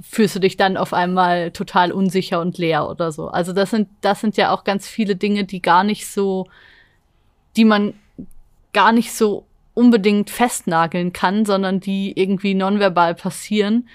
[0.00, 3.28] fühlst du dich dann auf einmal total unsicher und leer oder so?
[3.28, 6.46] Also das sind, das sind ja auch ganz viele Dinge, die gar nicht so,
[7.56, 7.94] die man
[8.72, 13.88] gar nicht so unbedingt festnageln kann, sondern die irgendwie nonverbal passieren.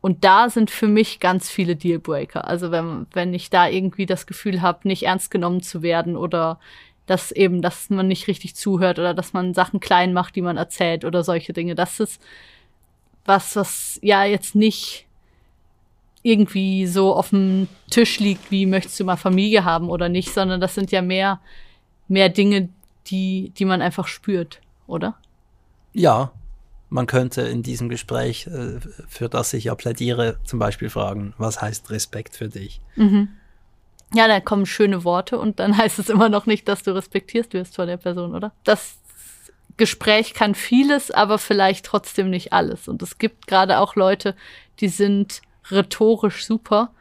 [0.00, 2.46] Und da sind für mich ganz viele Dealbreaker.
[2.46, 6.60] Also wenn, wenn ich da irgendwie das Gefühl habe, nicht ernst genommen zu werden oder
[7.06, 10.56] dass eben, dass man nicht richtig zuhört oder dass man Sachen klein macht, die man
[10.56, 11.74] erzählt oder solche Dinge.
[11.74, 12.20] Das ist
[13.24, 15.06] was, was ja jetzt nicht
[16.22, 20.60] irgendwie so auf dem Tisch liegt, wie möchtest du mal Familie haben oder nicht, sondern
[20.60, 21.40] das sind ja mehr,
[22.08, 22.68] mehr Dinge,
[23.06, 25.16] die, die man einfach spürt, oder?
[25.92, 26.32] Ja,
[26.88, 31.60] man könnte in diesem Gespräch, äh, für das ich ja plädiere, zum Beispiel fragen, was
[31.60, 32.80] heißt Respekt für dich?
[32.94, 33.28] Mhm.
[34.14, 37.52] Ja, dann kommen schöne Worte und dann heißt es immer noch nicht, dass du respektierst
[37.52, 38.52] wirst von der Person, oder?
[38.64, 38.98] Das
[39.76, 42.88] Gespräch kann vieles, aber vielleicht trotzdem nicht alles.
[42.88, 44.34] Und es gibt gerade auch Leute,
[44.80, 46.92] die sind rhetorisch super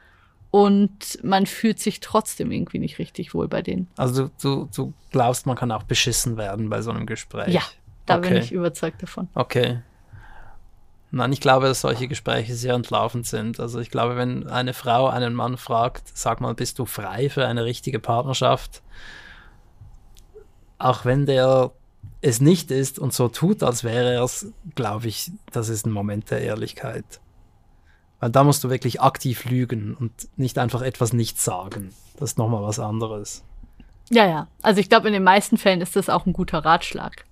[0.51, 3.87] und man fühlt sich trotzdem irgendwie nicht richtig wohl bei denen.
[3.97, 7.53] Also du, du glaubst, man kann auch beschissen werden bei so einem Gespräch?
[7.53, 7.61] Ja,
[8.05, 8.29] da okay.
[8.29, 9.27] bin ich überzeugt davon.
[9.33, 9.81] Okay.
[11.11, 13.59] Nein, ich glaube, dass solche Gespräche sehr entlaufend sind.
[13.59, 17.47] Also ich glaube, wenn eine Frau einen Mann fragt, sag mal, bist du frei für
[17.47, 18.81] eine richtige Partnerschaft?
[20.77, 21.71] Auch wenn der
[22.21, 25.91] es nicht ist und so tut, als wäre er es, glaube ich, das ist ein
[25.91, 27.21] Moment der Ehrlichkeit.
[28.25, 31.93] Weil da musst du wirklich aktiv lügen und nicht einfach etwas nicht sagen.
[32.17, 33.43] Das ist nochmal was anderes.
[34.09, 34.47] Ja, ja.
[34.63, 37.25] Also ich glaube, in den meisten Fällen ist das auch ein guter Ratschlag.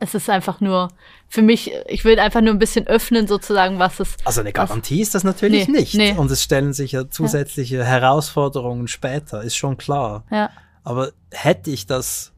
[0.00, 0.88] Es ist einfach nur,
[1.28, 4.16] für mich, ich will einfach nur ein bisschen öffnen, sozusagen, was es.
[4.24, 5.94] Also eine Garantie ist das natürlich nee, nicht.
[5.94, 6.14] Nee.
[6.16, 7.84] Und es stellen sich ja zusätzliche ja.
[7.84, 10.24] Herausforderungen später, ist schon klar.
[10.30, 10.48] Ja.
[10.84, 12.32] Aber hätte ich das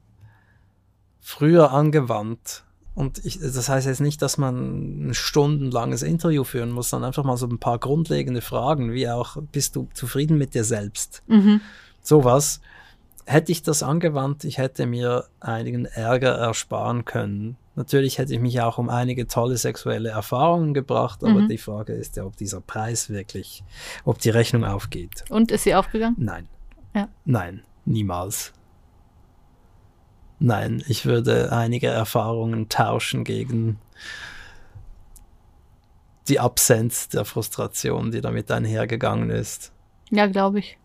[1.21, 6.91] früher angewandt, Und ich, das heißt jetzt nicht, dass man ein stundenlanges Interview führen muss,
[6.91, 10.65] sondern einfach mal so ein paar grundlegende Fragen, wie auch, bist du zufrieden mit dir
[10.65, 11.23] selbst?
[11.29, 11.61] Mhm.
[12.03, 12.61] Sowas.
[13.27, 17.57] Hätte ich das angewandt, ich hätte mir einigen Ärger ersparen können.
[17.77, 21.49] Natürlich hätte ich mich auch um einige tolle sexuelle Erfahrungen gebracht, aber Mhm.
[21.49, 23.63] die Frage ist ja, ob dieser Preis wirklich,
[24.05, 25.25] ob die Rechnung aufgeht.
[25.29, 26.17] Und ist sie aufgegangen?
[26.19, 26.49] Nein.
[26.93, 27.09] Ja.
[27.25, 28.53] Nein, niemals.
[30.43, 33.79] Nein, ich würde einige Erfahrungen tauschen gegen
[36.29, 39.71] die Absenz der Frustration, die damit einhergegangen ist.
[40.09, 40.79] Ja, glaube ich.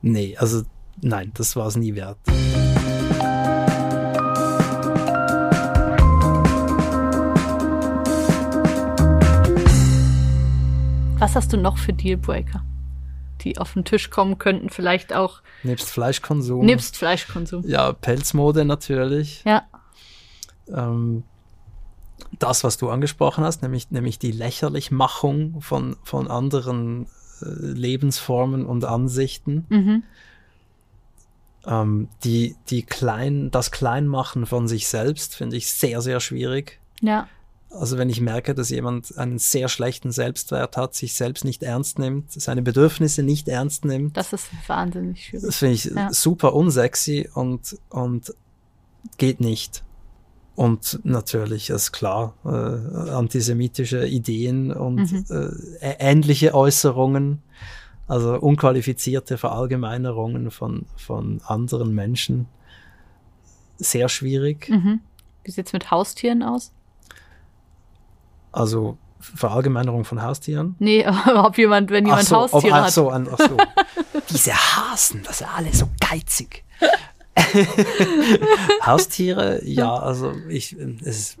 [0.00, 0.62] Nee, also
[1.02, 2.16] nein, das war es nie wert.
[11.18, 12.64] Was hast du noch für Dealbreaker,
[13.44, 14.70] die auf den Tisch kommen könnten?
[14.70, 16.64] Vielleicht auch Nebst Fleischkonsum.
[16.64, 17.66] nebst Fleischkonsum.
[17.66, 19.42] ja, Pelzmode natürlich.
[19.44, 19.62] Ja,
[20.68, 21.24] Ähm,
[22.38, 27.06] das, was du angesprochen hast, nämlich, nämlich die Lächerlichmachung von, von anderen
[27.42, 29.66] äh, Lebensformen und Ansichten.
[29.68, 30.02] mhm.
[31.64, 36.80] Ähm, die, die klein, das Kleinmachen von sich selbst finde ich sehr, sehr schwierig.
[37.00, 37.28] ja,
[37.74, 41.98] Also wenn ich merke, dass jemand einen sehr schlechten Selbstwert hat, sich selbst nicht ernst
[41.98, 45.46] nimmt, seine Bedürfnisse nicht ernst nimmt, das ist wahnsinnig schwierig.
[45.46, 46.12] das finde ich Ja.
[46.12, 48.34] super unsexy und, und
[49.16, 49.82] geht nicht.
[50.54, 52.48] Und natürlich ist klar, äh,
[53.10, 55.24] antisemitische Ideen und Mhm.
[55.80, 57.40] äh, ähnliche Äußerungen,
[58.06, 62.48] also unqualifizierte Verallgemeinerungen von, von anderen Menschen,
[63.78, 64.68] sehr schwierig.
[64.68, 65.00] Mhm.
[65.44, 66.70] Wie sieht's mit Haustieren aus?
[68.52, 70.76] Also Verallgemeinerung von Haustieren.
[70.78, 72.92] Nee, ob jemand, wenn jemand so, Haustiere ob, ach hat.
[72.92, 73.56] so, an- ach so.
[74.30, 76.64] Diese Hasen, das sind alle so geizig.
[78.84, 81.36] Haustiere, ja, also ich, es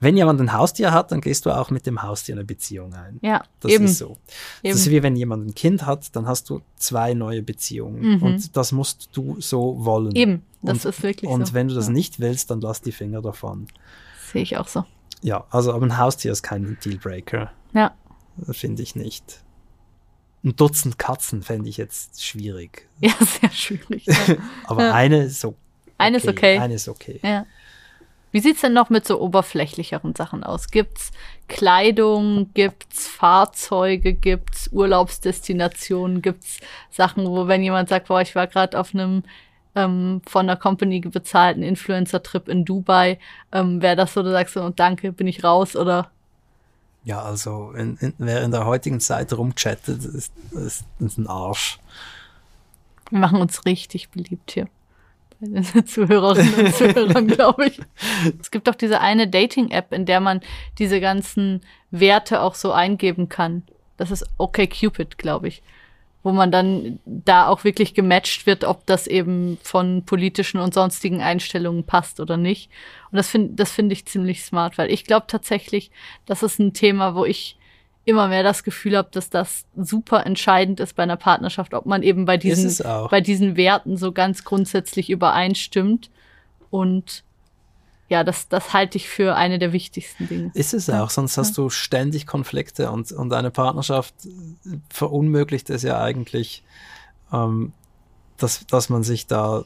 [0.00, 3.18] wenn jemand ein Haustier hat, dann gehst du auch mit dem Haustier eine Beziehung ein.
[3.22, 3.84] Ja, Das eben.
[3.84, 4.16] ist so.
[4.62, 4.72] eben.
[4.74, 8.16] Das ist wie wenn jemand ein Kind hat, dann hast du zwei neue Beziehungen.
[8.16, 8.22] Mhm.
[8.22, 10.14] Und das musst du so wollen.
[10.16, 11.54] Eben, das und, ist wirklich Und so.
[11.54, 11.92] wenn du das Ja.
[11.92, 13.68] nicht willst, dann lass die Finger davon.
[14.32, 14.84] Sehe ich auch so.
[15.22, 17.52] Ja, also aber ein Haustier ist kein Dealbreaker.
[17.72, 17.92] Ja,
[18.50, 19.40] Finde ich nicht.
[20.44, 22.88] Ein Dutzend Katzen fände ich jetzt schwierig.
[23.00, 24.06] ja, sehr schwierig.
[24.06, 24.16] Ja.
[24.66, 24.94] Aber Ja.
[24.94, 25.54] eine ist so.
[25.98, 26.58] Eine ist okay.
[26.58, 27.20] Eine ist okay.
[27.22, 27.46] ja.
[28.32, 30.68] Wie sieht's denn noch mit so oberflächlicheren Sachen aus?
[30.70, 31.12] Gibt's
[31.48, 36.58] Kleidung, gibt's Fahrzeuge, gibt's Urlaubsdestinationen, gibt's
[36.90, 39.22] Sachen, wo wenn jemand sagt, boah, ich war gerade auf einem
[39.74, 43.18] ähm, von einer Company bezahlten Influencer-Trip in Dubai,
[43.52, 46.10] ähm, wäre das so, du sagst so, danke, bin ich raus oder
[47.04, 51.78] Ja, also in, in, wer in der heutigen Zeit rumchattet, ist, ist, ist ein Arsch.
[53.10, 54.68] Wir machen uns richtig beliebt hier.
[55.40, 57.80] Bei den Zuhörerinnen und Zuhörern, glaube ich.
[58.40, 60.40] Es gibt auch diese eine Dating-App, in der man
[60.78, 63.64] diese ganzen Werte auch so eingeben kann.
[63.96, 65.62] Das ist OkCupid, glaube ich.
[66.22, 71.20] Wo man dann da auch wirklich gematcht wird, ob das eben von politischen und sonstigen
[71.20, 72.70] Einstellungen passt oder nicht.
[73.10, 75.90] Und das finde das finde ich ziemlich smart, weil ich glaube tatsächlich,
[76.26, 77.56] das ist ein Thema, wo ich
[78.04, 82.02] immer mehr das Gefühl habe, dass das super entscheidend ist bei einer Partnerschaft, ob man
[82.02, 86.10] eben bei diesen, bei diesen Werten so ganz grundsätzlich übereinstimmt.
[86.70, 87.22] Und
[88.12, 90.50] ja, das, das halte ich für eine der wichtigsten Dinge.
[90.52, 94.14] Ist es auch, sonst hast du ständig Konflikte und, und eine Partnerschaft
[94.90, 96.62] verunmöglicht es ja eigentlich,
[97.32, 97.72] ähm,
[98.36, 99.64] dass, dass man sich da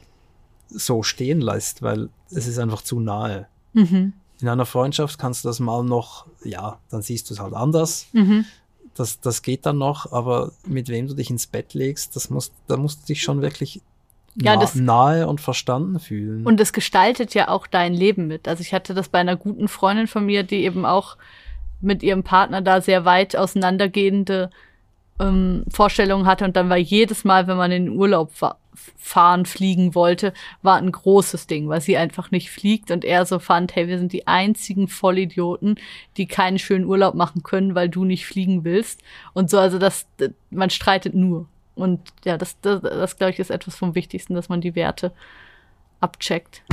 [0.69, 3.47] so stehen lässt, weil es ist einfach zu nahe.
[3.73, 4.13] Mhm.
[4.39, 8.07] In einer Freundschaft kannst du das mal noch, ja, dann siehst du es halt anders.
[8.13, 8.45] Mhm.
[8.95, 12.53] Das, das geht dann noch, aber mit wem du dich ins Bett legst, das musst,
[12.67, 13.81] da musst du dich schon wirklich
[14.41, 16.45] Ja, na, das- nahe und verstanden fühlen.
[16.45, 18.47] Und es gestaltet ja auch dein Leben mit.
[18.47, 21.17] Also ich hatte das bei einer guten Freundin von mir, die eben auch
[21.81, 24.49] mit ihrem Partner da sehr weit auseinandergehende
[25.19, 26.45] ähm, Vorstellungen hatte.
[26.45, 28.57] Und dann war jedes Mal, wenn man in den Urlaub fa
[28.95, 33.39] fahren, fliegen wollte, war ein großes Ding, weil sie einfach nicht fliegt und er so
[33.39, 35.79] fand, hey, wir sind die einzigen Vollidioten,
[36.15, 39.01] die keinen schönen Urlaub machen können, weil du nicht fliegen willst.
[39.33, 40.05] Und so, also das,
[40.51, 41.47] man streitet nur.
[41.77, 45.11] Und ja, das, das, das glaube ich, ist etwas vom Wichtigsten, dass man die Werte
[45.99, 46.63] abcheckt.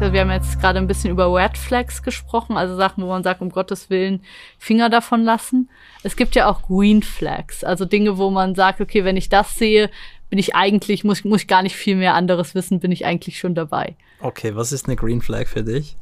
[0.00, 3.22] Also wir haben jetzt gerade ein bisschen über Red Flags gesprochen, also Sachen, wo man
[3.22, 4.24] sagt, um Gottes Willen
[4.58, 5.70] Finger davon lassen.
[6.02, 9.56] Es gibt ja auch Green Flags, also Dinge, wo man sagt, okay, wenn ich das
[9.56, 9.90] sehe,
[10.28, 13.38] bin ich eigentlich, muss, muss ich gar nicht viel mehr anderes wissen, bin ich eigentlich
[13.38, 13.94] schon dabei.
[14.18, 15.96] okay, was ist eine Green Flag für dich?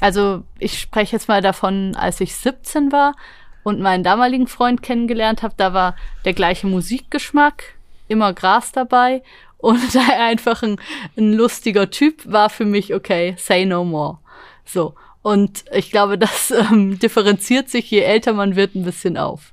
[0.00, 3.14] Also ich spreche jetzt mal davon, als ich 17 war
[3.62, 7.76] und meinen damaligen Freund kennengelernt habe, da war der gleiche Musikgeschmack.
[8.08, 9.22] immer Gras dabei
[9.58, 10.80] und einfach ein,
[11.16, 14.18] ein lustiger Typ war für mich, okay, say no more.
[14.64, 14.94] So.
[15.22, 19.52] Und ich glaube, das ähm, differenziert sich, je älter man wird, ein bisschen auf.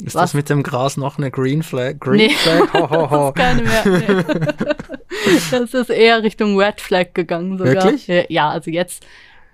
[0.00, 0.22] Ist Was?
[0.22, 1.98] das mit dem Gras noch eine Green Flag?
[1.98, 2.30] Green nee.
[2.30, 2.72] Flag?
[2.72, 3.16] Ho, ho, ho.
[3.16, 3.84] das ist keine mehr.
[3.84, 5.40] Nee.
[5.50, 7.84] das ist eher Richtung Red Flag gegangen sogar.
[7.84, 8.06] Wirklich?
[8.28, 9.04] Ja, also jetzt,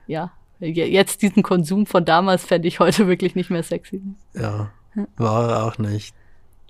[0.07, 4.03] ja, jetzt diesen Konsum von damals fände ich heute wirklich nicht mehr sexy.
[4.35, 4.71] Ja,
[5.17, 6.15] war er auch nicht.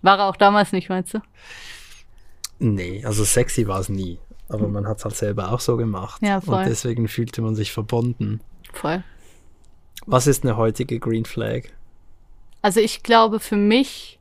[0.03, 1.21] War er auch damals nicht, meinst du?
[2.59, 4.19] Nee, also sexy war es nie.
[4.49, 6.21] Aber man hat es halt selber auch so gemacht.
[6.23, 6.59] Ja, voll.
[6.59, 8.41] Und deswegen fühlte man sich verbunden.
[8.73, 9.03] Voll.
[10.07, 11.63] Was ist eine heutige Green Flag?
[12.61, 14.19] Also ich glaube für mich,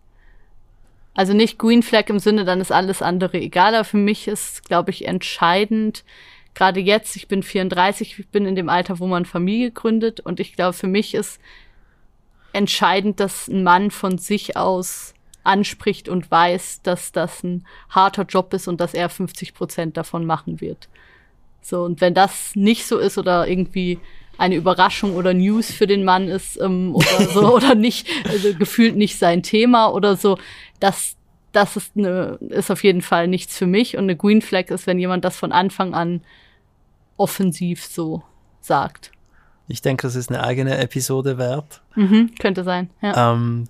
[1.13, 4.63] also nicht Green Flag im Sinne, dann ist alles andere egal, aber für mich ist,
[4.65, 6.03] glaube ich, entscheidend,
[6.55, 10.39] gerade jetzt, ich bin 34, ich bin in dem Alter, wo man Familie gründet und
[10.39, 11.39] ich glaube, für mich ist
[12.53, 15.13] entscheidend, dass ein Mann von sich aus
[15.43, 20.25] anspricht und weiß, dass das ein harter Job ist und dass er 50 Prozent davon
[20.25, 20.87] machen wird.
[21.61, 23.99] So, und wenn das nicht so ist oder irgendwie
[24.37, 28.95] eine Überraschung oder News für den Mann ist ähm, oder so oder nicht, also gefühlt
[28.95, 30.37] nicht sein Thema oder so,
[30.79, 31.15] das,
[31.53, 33.95] das ist, eine, ist auf jeden Fall nichts für mich.
[33.95, 36.21] Und eine Green Flag ist, wenn jemand das von Anfang an
[37.15, 38.23] offensiv so
[38.59, 39.11] sagt.
[39.67, 41.81] Ich denke, das ist eine eigene Episode wert.
[41.95, 43.33] Mhm, könnte sein, ja.
[43.33, 43.65] Ähm,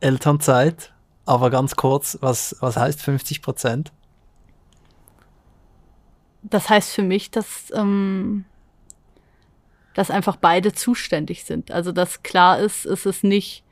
[0.00, 0.92] Elternzeit,
[1.24, 3.92] aber ganz kurz, was, was heißt 50 Prozent?
[6.42, 8.44] Das heißt für mich, dass, ähm,
[9.94, 11.70] dass einfach beide zuständig sind.
[11.70, 13.64] Also dass klar ist, ist es nicht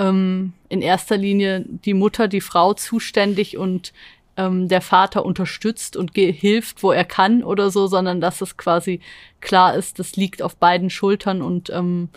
[0.00, 3.92] ähm, in erster Linie die Mutter, die Frau zuständig und
[4.36, 9.00] ähm, der Vater unterstützt und hilft, wo er kann oder so, sondern dass es quasi
[9.40, 12.08] klar ist, das liegt auf beiden Schultern und ähm,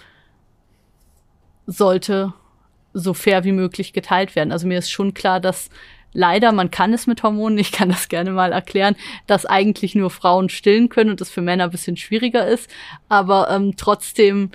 [1.67, 2.33] sollte
[2.93, 4.51] so fair wie möglich geteilt werden.
[4.51, 5.69] Also mir ist schon klar, dass
[6.13, 8.95] leider, man kann es mit Hormonen, ich kann das gerne mal erklären,
[9.27, 12.69] dass eigentlich nur Frauen stillen können und das für Männer ein bisschen schwieriger ist.
[13.09, 14.51] Aber ähm, trotzdem,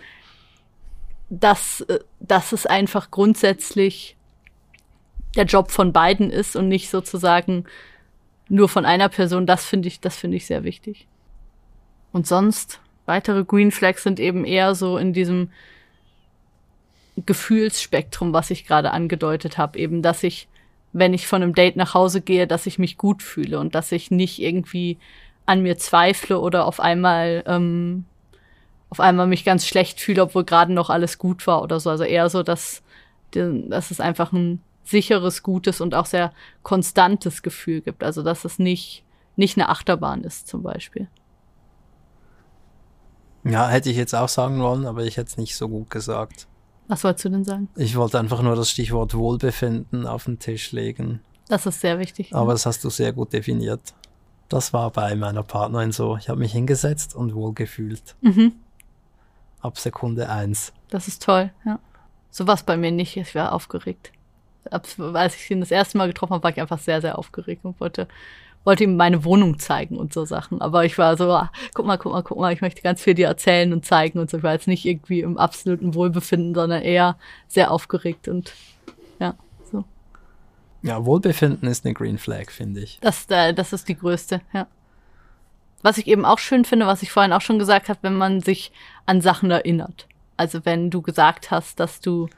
[1.30, 4.16] dass, äh, dass es einfach grundsätzlich
[5.36, 7.64] der Job von beiden ist und nicht sozusagen
[8.48, 11.06] nur von einer Person, das finde ich, das finde ich sehr wichtig.
[12.12, 15.50] Und sonst, weitere Green Flags sind eben eher so in diesem
[17.26, 20.48] Gefühlsspektrum, was ich gerade angedeutet habe, eben, dass ich,
[20.92, 23.92] wenn ich von einem Date nach Hause gehe, dass ich mich gut fühle und dass
[23.92, 24.98] ich nicht irgendwie
[25.44, 28.04] an mir zweifle oder auf einmal ähm,
[28.90, 31.90] auf einmal mich ganz schlecht fühle, obwohl gerade noch alles gut war oder so.
[31.90, 32.82] Also eher so, dass,
[33.32, 38.02] dass es einfach ein sicheres, gutes und auch sehr konstantes Gefühl gibt.
[38.02, 39.04] Also dass es nicht,
[39.36, 41.08] nicht eine Achterbahn ist zum Beispiel.
[43.44, 46.46] Ja, hätte ich jetzt auch sagen wollen, aber ich hätte es nicht so gut gesagt.
[46.88, 47.68] Was wolltest du denn sagen?
[47.76, 51.20] Ich wollte einfach nur das Stichwort Wohlbefinden auf den Tisch legen.
[51.48, 52.34] Das ist sehr wichtig.
[52.34, 52.52] Aber ja.
[52.52, 53.94] das hast du sehr gut definiert.
[54.48, 56.16] Das war bei meiner Partnerin so.
[56.16, 58.16] Ich habe mich hingesetzt und wohlgefühlt.
[58.22, 58.54] Mhm.
[59.60, 60.72] Ab Sekunde eins.
[60.90, 61.78] Das ist toll, ja.
[62.30, 63.16] So war es bei mir nicht.
[63.16, 64.12] Ich war aufgeregt.
[64.70, 67.64] Ab, als ich ihn das erste Mal getroffen habe, war ich einfach sehr, sehr aufgeregt
[67.64, 68.06] und wollte
[68.64, 70.60] wollte ihm meine Wohnung zeigen und so Sachen.
[70.60, 73.14] Aber ich war so, ah, guck mal, guck mal, guck mal, ich möchte ganz viel
[73.14, 74.38] dir erzählen und zeigen und so.
[74.38, 77.16] Ich war jetzt nicht irgendwie im absoluten Wohlbefinden, sondern eher
[77.46, 78.52] sehr aufgeregt und
[79.20, 79.34] ja,
[79.70, 79.84] so.
[80.82, 82.98] Ja, Wohlbefinden ist eine Green Flag, finde ich.
[83.00, 84.66] Das, äh, das ist die größte, ja.
[85.82, 88.40] Was ich eben auch schön finde, was ich vorhin auch schon gesagt habe, wenn man
[88.40, 88.72] sich
[89.06, 90.06] an Sachen erinnert.
[90.36, 92.28] Also wenn du gesagt hast, dass du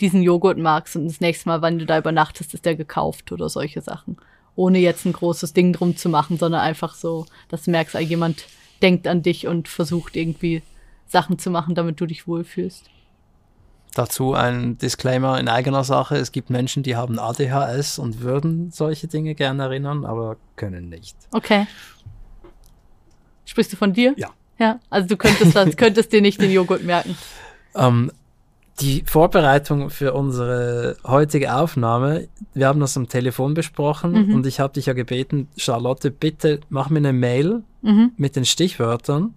[0.00, 3.48] diesen Joghurt magst und das nächste Mal, wenn du da übernachtest, ist der gekauft oder
[3.48, 4.16] solche Sachen
[4.60, 8.44] ohne jetzt ein großes Ding drum zu machen, sondern einfach so, dass du merkst, jemand
[8.82, 10.62] denkt an dich und versucht irgendwie
[11.06, 12.90] Sachen zu machen, damit du dich wohlfühlst.
[13.94, 16.16] Dazu ein Disclaimer in eigener Sache.
[16.16, 21.16] Es gibt Menschen, die haben ADHS und würden solche Dinge gerne erinnern, aber können nicht.
[21.32, 21.66] Okay.
[23.50, 24.14] Sprichst du von dir?
[24.16, 24.30] Ja.
[24.60, 27.16] Ja, also du könntest, das, könntest dir nicht den Joghurt merken.
[27.72, 28.10] Ähm,
[28.80, 34.34] die Vorbereitung für unsere heutige Aufnahme, wir haben das am Telefon besprochen mhm.
[34.34, 38.10] und ich habe dich ja gebeten, Charlotte, bitte mach mir eine Mail mhm.
[38.16, 39.34] mit den Stichwörtern.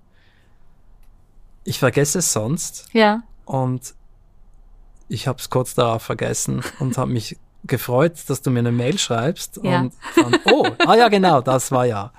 [1.64, 2.88] Ich vergesse es sonst.
[2.91, 3.22] Ja.
[3.45, 3.93] Und
[5.09, 8.97] ich habe es kurz darauf vergessen und habe mich gefreut, dass du mir eine Mail
[8.97, 9.82] schreibst ja.
[9.82, 12.11] und dann, oh, ah ja, genau, das war ja.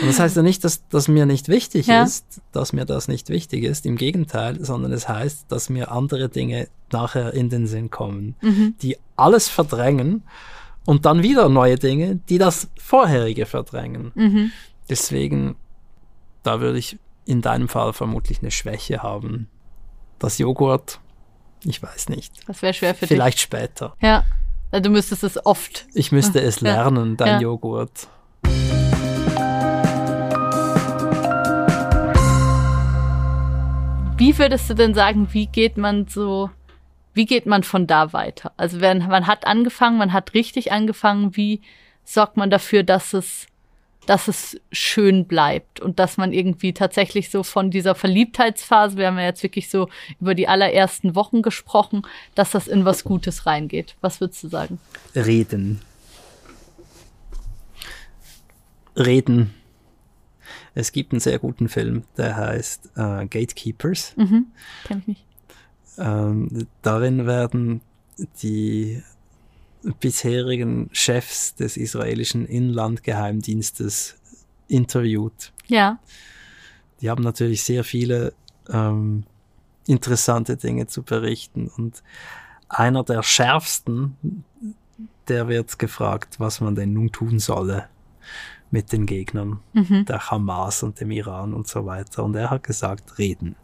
[0.00, 2.02] Und das heißt ja nicht, dass das mir nicht wichtig ja.
[2.02, 6.28] ist, dass mir das nicht wichtig ist, im Gegenteil, sondern es heißt, dass mir andere
[6.28, 8.74] Dinge nachher in den Sinn kommen, mhm.
[8.82, 10.22] die alles verdrängen
[10.84, 14.12] und dann wieder neue Dinge, die das vorherige verdrängen.
[14.14, 14.52] Mhm.
[14.88, 15.56] Deswegen,
[16.42, 19.48] da würde ich in deinem Fall vermutlich eine Schwäche haben.
[20.18, 21.00] Das Joghurt,
[21.64, 22.46] ich weiß nicht.
[22.46, 23.42] Das wäre schwer für Vielleicht dich.
[23.42, 23.96] später.
[24.00, 24.24] Ja.
[24.72, 25.86] Du müsstest es oft.
[25.94, 27.40] Ich müsste es lernen, dein ja.
[27.40, 28.08] Joghurt.
[34.20, 36.50] Wie würdest du denn sagen, wie geht man so,
[37.14, 38.52] wie geht man von da weiter?
[38.58, 41.62] Also wenn man hat angefangen, man hat richtig angefangen, wie
[42.04, 43.46] sorgt man dafür, dass es
[44.04, 49.18] dass es schön bleibt und dass man irgendwie tatsächlich so von dieser Verliebtheitsphase, wir haben
[49.18, 49.88] ja jetzt wirklich so
[50.20, 52.02] über die allerersten Wochen gesprochen,
[52.34, 53.94] dass das in was Gutes reingeht.
[54.02, 54.78] Was würdest du sagen?
[55.14, 55.80] Reden.
[58.96, 59.54] Reden.
[60.74, 64.14] Es gibt einen sehr guten Film, der heißt äh, Gatekeepers.
[64.16, 64.46] Mhm,
[64.84, 65.24] kenn ich nicht.
[65.98, 67.80] Ähm, darin werden
[68.42, 69.02] die
[69.98, 74.16] bisherigen Chefs des israelischen Inlandgeheimdienstes
[74.68, 75.52] interviewt.
[75.66, 75.98] Ja.
[77.00, 78.34] Die haben natürlich sehr viele
[78.68, 79.24] ähm,
[79.86, 81.68] interessante Dinge zu berichten.
[81.68, 82.02] Und
[82.68, 84.44] einer der schärfsten,
[85.28, 87.88] der wird gefragt, was man denn nun tun solle
[88.70, 90.04] mit den Gegnern mhm.
[90.06, 92.24] der Hamas und dem Iran und so weiter.
[92.24, 93.56] Und er hat gesagt, reden.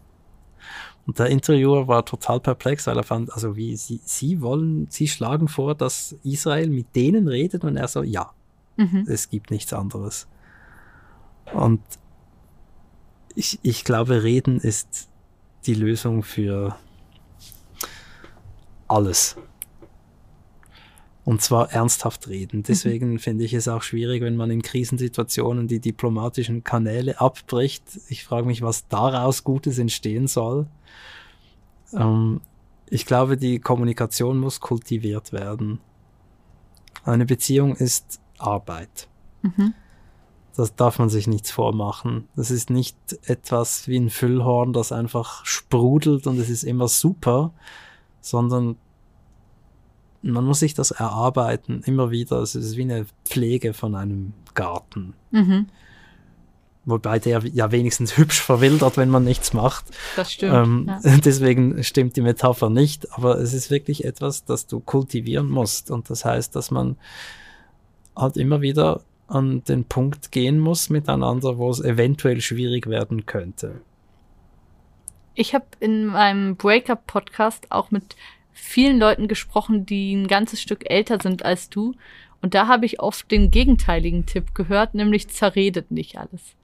[1.07, 5.07] Und der Interviewer war total perplex, weil er fand, also wie sie, sie wollen, sie
[5.07, 8.33] schlagen vor, dass Israel mit denen redet und er so, ja,
[8.77, 9.05] mhm.
[9.07, 10.27] es gibt nichts anderes.
[11.55, 11.81] Und
[13.37, 15.09] ich, ich glaube, reden ist
[15.67, 16.77] die Lösung für
[18.89, 19.37] alles.
[21.27, 22.59] Und zwar ernsthaft reden.
[22.59, 22.63] Mhm.
[22.63, 23.19] Deswegen mhm.
[23.19, 27.83] finde ich es auch schwierig, wenn man in Krisensituationen die diplomatischen Kanäle abbricht.
[28.09, 30.69] Ich frage mich, was daraus Gutes entstehen soll.
[31.93, 32.41] Ähm,
[32.89, 35.81] ich glaube, die Kommunikation muss kultiviert werden.
[37.03, 39.09] Eine Beziehung ist Arbeit.
[39.43, 39.75] Mhm.
[40.55, 42.29] Das darf man sich nichts vormachen.
[42.37, 47.53] Das ist nicht etwas wie ein Füllhorn, das einfach sprudelt und es ist immer super,
[48.21, 48.77] sondern
[50.23, 52.39] man muss sich das erarbeiten, immer wieder.
[52.39, 55.15] Es ist wie eine Pflege von einem Garten.
[55.31, 55.67] Mhm.
[56.85, 59.87] Wobei der ja wenigstens hübsch verwildert, wenn man nichts macht.
[60.15, 60.55] Das stimmt.
[60.55, 61.17] Ähm, ja.
[61.25, 63.13] Deswegen stimmt die Metapher nicht.
[63.13, 65.91] Aber es ist wirklich etwas, das du kultivieren musst.
[65.91, 66.97] Und das heißt, dass man
[68.15, 73.81] halt immer wieder an den Punkt gehen muss miteinander, wo es eventuell schwierig werden könnte.
[75.35, 78.17] Ich habe in meinem Breakup-Podcast auch mit
[78.57, 81.95] vielen Leuten gesprochen, die ein ganzes Stück älter sind als du.
[82.41, 86.55] Und da habe ich oft den gegenteiligen Tipp gehört, nämlich zerredet nicht alles.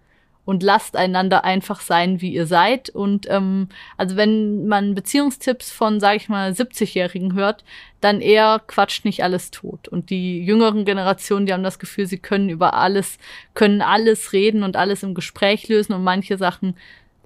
[0.45, 2.91] Und lasst einander einfach sein, wie ihr seid.
[2.91, 7.63] Und ähm, also wenn man Beziehungstipps von, sag ich mal, 70-Jährigen hört,
[8.01, 9.87] dann eher quatscht nicht alles tot.
[9.87, 13.19] Und die jüngeren Generationen, die haben das Gefühl, sie können über alles,
[13.55, 16.75] können alles reden und alles im Gespräch lösen und manche Sachen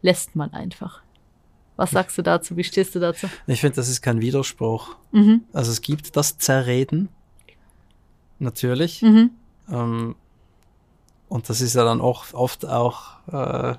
[0.03, 1.06] lässt man einfach.
[1.77, 2.57] Was sagst du dazu?
[2.57, 3.29] Wie stehst du dazu?
[3.47, 4.97] Ich finde, das ist kein Widerspruch.
[5.13, 5.43] Mhm.
[5.53, 7.11] Also es gibt das Zerreden,
[8.39, 9.03] natürlich.
[9.03, 9.31] Mhm.
[9.71, 10.17] Ähm,
[11.29, 13.75] und das ist ja dann auch oft auch äh,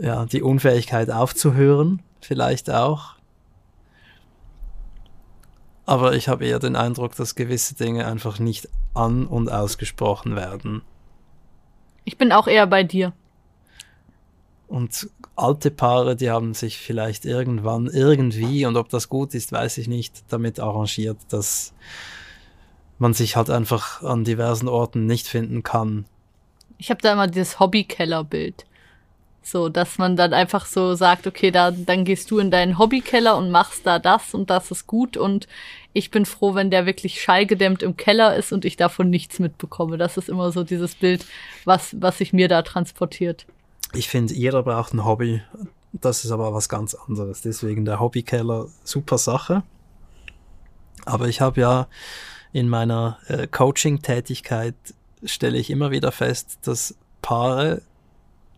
[0.00, 3.14] ja, die Unfähigkeit aufzuhören, vielleicht auch.
[5.86, 10.82] Aber ich habe eher den Eindruck, dass gewisse Dinge einfach nicht an und ausgesprochen werden.
[12.04, 13.12] Ich bin auch eher bei dir.
[14.74, 19.78] Und alte Paare, die haben sich vielleicht irgendwann irgendwie, und ob das gut ist, weiß
[19.78, 21.74] ich nicht, damit arrangiert, dass
[22.98, 26.06] man sich halt einfach an diversen Orten nicht finden kann.
[26.76, 28.64] Ich habe da immer dieses Hobbykellerbild.
[29.42, 33.36] So, dass man dann einfach so sagt, okay, da, dann gehst du in deinen Hobbykeller
[33.36, 35.46] und machst da das und das ist gut und
[35.92, 39.98] ich bin froh, wenn der wirklich schallgedämmt im Keller ist und ich davon nichts mitbekomme.
[39.98, 41.24] Das ist immer so dieses Bild,
[41.64, 43.46] was, was sich mir da transportiert.
[43.94, 45.42] Ich finde, jeder braucht ein Hobby.
[45.92, 47.42] Das ist aber was ganz anderes.
[47.42, 49.62] Deswegen der Hobbykeller, super Sache.
[51.04, 51.88] Aber ich habe ja
[52.52, 54.74] in meiner äh, Coaching-Tätigkeit
[55.24, 57.82] stelle ich immer wieder fest, dass Paare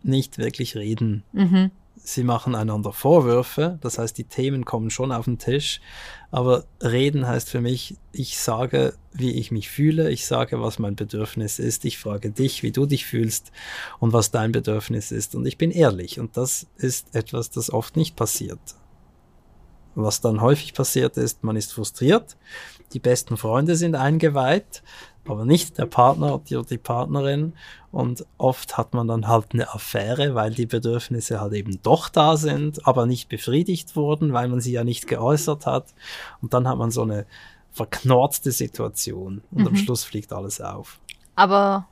[0.03, 1.23] nicht wirklich reden.
[1.33, 1.71] Mhm
[2.07, 5.81] sie machen einander Vorwürfe, das heißt, die Themen kommen schon auf den Tisch,
[6.31, 10.95] aber reden heißt für mich, ich sage, wie ich mich fühle, ich sage, was mein
[10.95, 13.51] Bedürfnis ist, ich frage dich, wie du dich fühlst
[13.99, 17.97] und was dein Bedürfnis ist und ich bin ehrlich und das ist etwas, das oft
[17.97, 18.59] nicht passiert.
[19.95, 22.37] Was dann häufig passiert ist, man ist frustriert,
[22.93, 24.81] die besten Freunde sind eingeweiht,
[25.29, 27.53] aber nicht der Partner oder die Partnerin.
[27.91, 32.37] Und oft hat man dann halt eine Affäre, weil die Bedürfnisse halt eben doch da
[32.37, 35.93] sind, aber nicht befriedigt wurden, weil man sie ja nicht geäußert hat.
[36.41, 37.25] Und dann hat man so eine
[37.71, 39.67] verknorzte Situation und mhm.
[39.67, 40.99] am Schluss fliegt alles auf.
[41.35, 41.87] Aber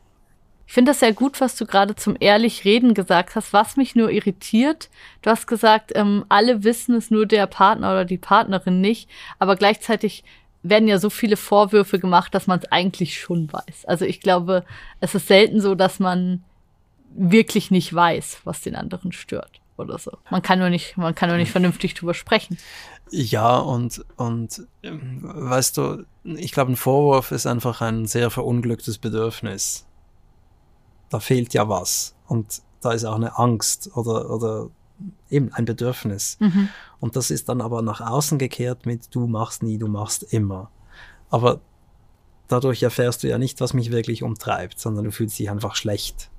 [0.67, 3.53] ich finde das sehr gut, was du gerade zum ehrlich reden gesagt hast.
[3.53, 4.89] Was mich nur irritiert,
[5.21, 9.55] du hast gesagt, ähm, alle wissen es nur der Partner oder die Partnerin nicht, aber
[9.55, 10.23] gleichzeitig
[10.69, 13.85] werden ja so viele Vorwürfe gemacht, dass man es eigentlich schon weiß.
[13.85, 14.65] Also ich glaube,
[14.99, 16.43] es ist selten so, dass man
[17.15, 20.17] wirklich nicht weiß, was den anderen stört oder so.
[20.29, 22.57] Man kann nur nicht, man kann nur nicht vernünftig drüber sprechen.
[23.11, 28.97] Ja, und, und ähm, weißt du, ich glaube, ein Vorwurf ist einfach ein sehr verunglücktes
[28.97, 29.85] Bedürfnis.
[31.09, 32.15] Da fehlt ja was.
[32.27, 34.69] Und da ist auch eine Angst oder, oder
[35.29, 36.37] eben ein Bedürfnis.
[36.39, 36.69] Mhm.
[36.99, 40.69] Und das ist dann aber nach außen gekehrt mit du machst nie, du machst immer.
[41.29, 41.61] Aber
[42.47, 46.29] dadurch erfährst du ja nicht, was mich wirklich umtreibt, sondern du fühlst dich einfach schlecht.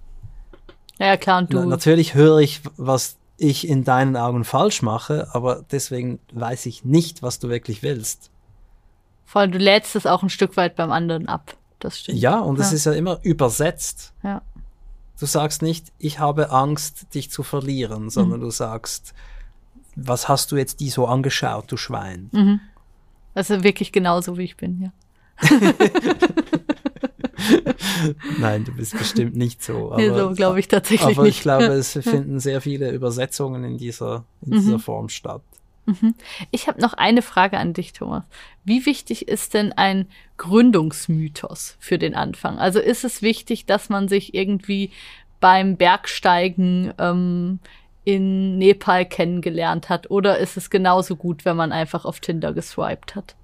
[0.99, 1.59] Ja, klar, und du.
[1.59, 6.85] Na, natürlich höre ich, was ich in deinen Augen falsch mache, aber deswegen weiß ich
[6.85, 8.31] nicht, was du wirklich willst.
[9.27, 11.57] Vor allem, du lädst es auch ein Stück weit beim anderen ab.
[11.81, 12.19] Das stimmt.
[12.19, 12.77] Ja, und es ja.
[12.77, 14.15] ist ja immer übersetzt.
[14.23, 14.41] Ja.
[15.19, 18.45] Du sagst nicht, ich habe Angst, dich zu verlieren, sondern mhm.
[18.45, 19.15] du sagst,
[19.95, 22.29] was hast du jetzt die so angeschaut, du Schwein?
[22.33, 22.61] Mhm.
[23.35, 24.93] Also wirklich genauso, wie ich bin, ja.
[28.39, 29.93] Nein, du bist bestimmt nicht so.
[29.93, 31.37] Aber, nee, so glaube ich tatsächlich aber nicht.
[31.37, 34.61] ich glaube, es finden sehr viele Übersetzungen in dieser, in mhm.
[34.61, 35.43] dieser Form statt.
[35.87, 36.15] Mhm.
[36.51, 38.25] Ich habe noch eine Frage an dich, Thomas.
[38.65, 40.07] Wie wichtig ist denn ein
[40.37, 42.59] Gründungsmythos für den Anfang?
[42.59, 44.91] Also ist es wichtig, dass man sich irgendwie
[45.41, 47.61] beim Bergsteigen ähm,
[48.05, 50.11] in Nepal kennengelernt hat?
[50.11, 53.37] Oder ist es genauso gut, wenn man einfach auf Tinder geswiped hat?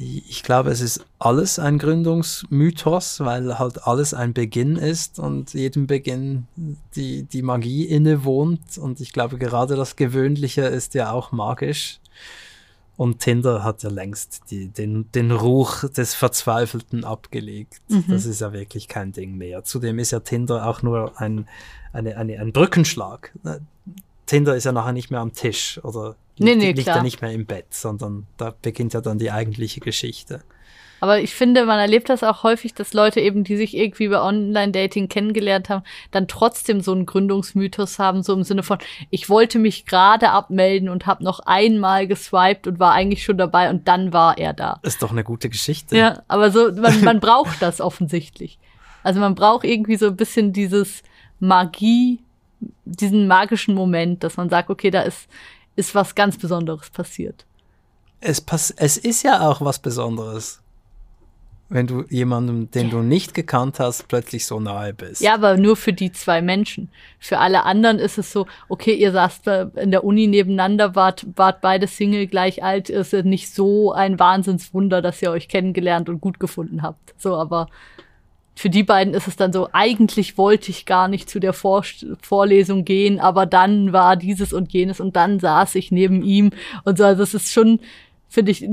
[0.00, 5.88] Ich glaube, es ist alles ein Gründungsmythos, weil halt alles ein Beginn ist und jedem
[5.88, 6.46] Beginn
[6.94, 8.78] die, die Magie innewohnt.
[8.78, 11.98] Und ich glaube, gerade das Gewöhnliche ist ja auch magisch.
[12.96, 17.80] Und Tinder hat ja längst die, den, den Ruch des Verzweifelten abgelegt.
[17.88, 18.04] Mhm.
[18.08, 19.64] Das ist ja wirklich kein Ding mehr.
[19.64, 21.48] Zudem ist ja Tinder auch nur ein,
[21.92, 23.32] eine, eine, ein Brückenschlag.
[24.26, 27.32] Tinder ist ja nachher nicht mehr am Tisch oder nee, nee, liegt ja nicht mehr
[27.32, 30.42] im Bett, sondern da beginnt ja dann die eigentliche Geschichte.
[31.00, 34.20] Aber ich finde, man erlebt das auch häufig, dass Leute eben, die sich irgendwie bei
[34.20, 38.78] Online-Dating kennengelernt haben, dann trotzdem so einen Gründungsmythos haben, so im Sinne von,
[39.10, 43.70] ich wollte mich gerade abmelden und habe noch einmal geswiped und war eigentlich schon dabei
[43.70, 44.80] und dann war er da.
[44.82, 45.96] Ist doch eine gute Geschichte.
[45.96, 48.58] Ja, aber so, man, man braucht das offensichtlich.
[49.02, 51.02] Also man braucht irgendwie so ein bisschen dieses
[51.38, 52.20] Magie,
[52.84, 55.28] diesen magischen Moment, dass man sagt, okay, da ist
[55.78, 57.46] ist was ganz Besonderes passiert.
[58.20, 60.60] Es, pass es ist ja auch was Besonderes,
[61.68, 65.20] wenn du jemandem, den du nicht gekannt hast, plötzlich so nahe bist.
[65.20, 66.88] Ja, aber nur für die zwei Menschen.
[67.20, 71.60] Für alle anderen ist es so, okay, ihr saßt in der Uni nebeneinander, wart, wart
[71.60, 76.40] beide Single gleich alt, ist nicht so ein Wahnsinnswunder, dass ihr euch kennengelernt und gut
[76.40, 77.14] gefunden habt.
[77.18, 77.68] So, aber
[78.58, 81.84] für die beiden ist es dann so, eigentlich wollte ich gar nicht zu der Vor
[82.20, 86.50] Vorlesung gehen, aber dann war dieses und jenes und dann saß ich neben ihm
[86.84, 87.04] und so.
[87.04, 87.78] Also das ist schon,
[88.28, 88.68] finde ich,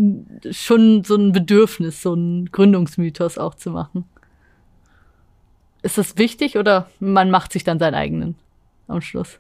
[0.50, 4.06] schon so ein Bedürfnis, so ein Gründungsmythos auch zu machen.
[5.84, 8.36] Ist das wichtig oder man macht sich dann seinen eigenen
[8.88, 9.38] am Schluss?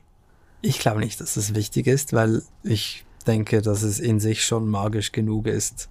[0.61, 4.69] Ich glaube nicht, dass es wichtig ist, weil ich denke, dass es in sich schon
[4.69, 5.89] magisch genug ist,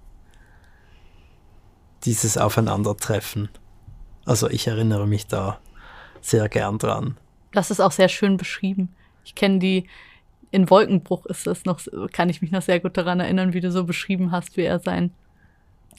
[2.05, 3.49] dieses Aufeinandertreffen.
[4.25, 5.59] Also ich erinnere mich da
[6.21, 7.17] sehr gern dran.
[7.51, 8.93] Das ist auch sehr schön beschrieben.
[9.23, 9.87] Ich kenne die,
[10.51, 11.79] in Wolkenbruch ist das noch,
[12.11, 14.79] kann ich mich noch sehr gut daran erinnern, wie du so beschrieben hast, wie er
[14.79, 15.11] sein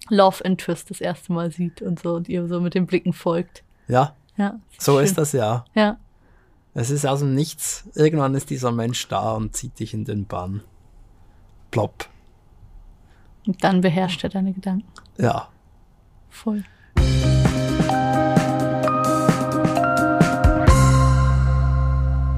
[0.09, 3.63] Love Interest das erste Mal sieht und so und ihr so mit den Blicken folgt.
[3.89, 4.15] Ja.
[4.37, 4.59] Ja.
[4.71, 5.05] Ist so schön.
[5.05, 5.65] ist das ja.
[5.75, 5.97] Ja.
[6.75, 7.89] Es ist also nichts.
[7.95, 10.63] Irgendwann ist dieser Mensch da und zieht dich in den Bann.
[11.71, 12.09] Plopp.
[13.47, 14.87] Und dann beherrscht er deine Gedanken.
[15.17, 15.49] Ja.
[16.29, 16.65] Voll.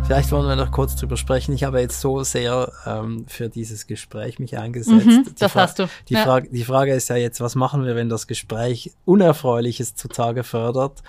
[0.09, 1.53] Vielleicht wollen wir noch kurz drüber sprechen.
[1.53, 5.05] Ich habe jetzt so sehr ähm, für dieses Gespräch mich eingesetzt.
[5.05, 5.87] Mhm, das hast du.
[6.09, 6.23] Die, ja.
[6.23, 11.03] Frage, die Frage ist ja jetzt, was machen wir, wenn das Gespräch Unerfreuliches zutage fördert?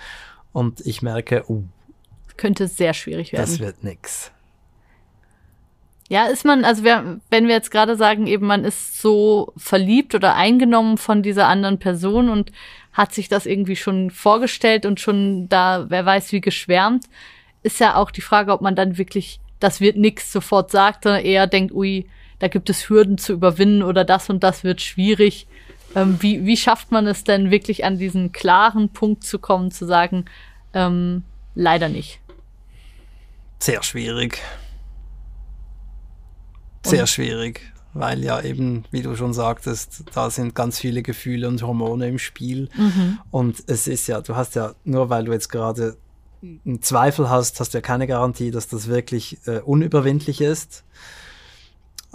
[0.52, 1.64] Und ich merke, uh,
[2.36, 3.46] könnte sehr schwierig werden.
[3.46, 4.32] Das wird nix.
[6.10, 10.14] Ja, ist man, also wer, wenn wir jetzt gerade sagen, eben man ist so verliebt
[10.14, 12.52] oder eingenommen von dieser anderen Person und
[12.92, 17.06] hat sich das irgendwie schon vorgestellt und schon da, wer weiß wie geschwärmt,
[17.62, 21.22] ist ja auch die Frage, ob man dann wirklich, das wird nix sofort sagt, sondern
[21.22, 22.06] eher denkt, ui,
[22.38, 25.46] da gibt es Hürden zu überwinden oder das und das wird schwierig.
[25.94, 29.86] Ähm, wie, wie schafft man es denn wirklich an diesen klaren Punkt zu kommen, zu
[29.86, 30.24] sagen,
[30.72, 32.20] ähm, leider nicht?
[33.58, 34.40] Sehr schwierig.
[36.84, 37.08] Sehr und?
[37.08, 37.60] schwierig,
[37.92, 42.18] weil ja eben, wie du schon sagtest, da sind ganz viele Gefühle und Hormone im
[42.18, 42.70] Spiel.
[42.74, 43.18] Mhm.
[43.30, 45.98] Und es ist ja, du hast ja, nur weil du jetzt gerade
[46.42, 50.84] einen Zweifel hast, hast du ja keine Garantie, dass das wirklich äh, unüberwindlich ist.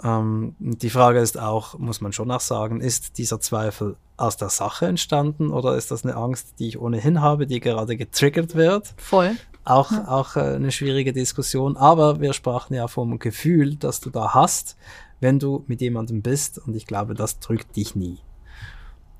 [0.02, 4.48] Ähm, die Frage ist auch, muss man schon auch sagen, ist dieser Zweifel aus der
[4.48, 8.94] Sache entstanden oder ist das eine Angst, die ich ohnehin habe, die gerade getriggert wird?
[8.96, 9.36] Voll.
[9.64, 10.08] Auch, ja.
[10.08, 11.76] auch äh, eine schwierige Diskussion.
[11.76, 14.76] Aber wir sprachen ja vom Gefühl, das du da hast,
[15.20, 16.58] wenn du mit jemandem bist.
[16.58, 18.18] Und ich glaube, das drückt dich nie.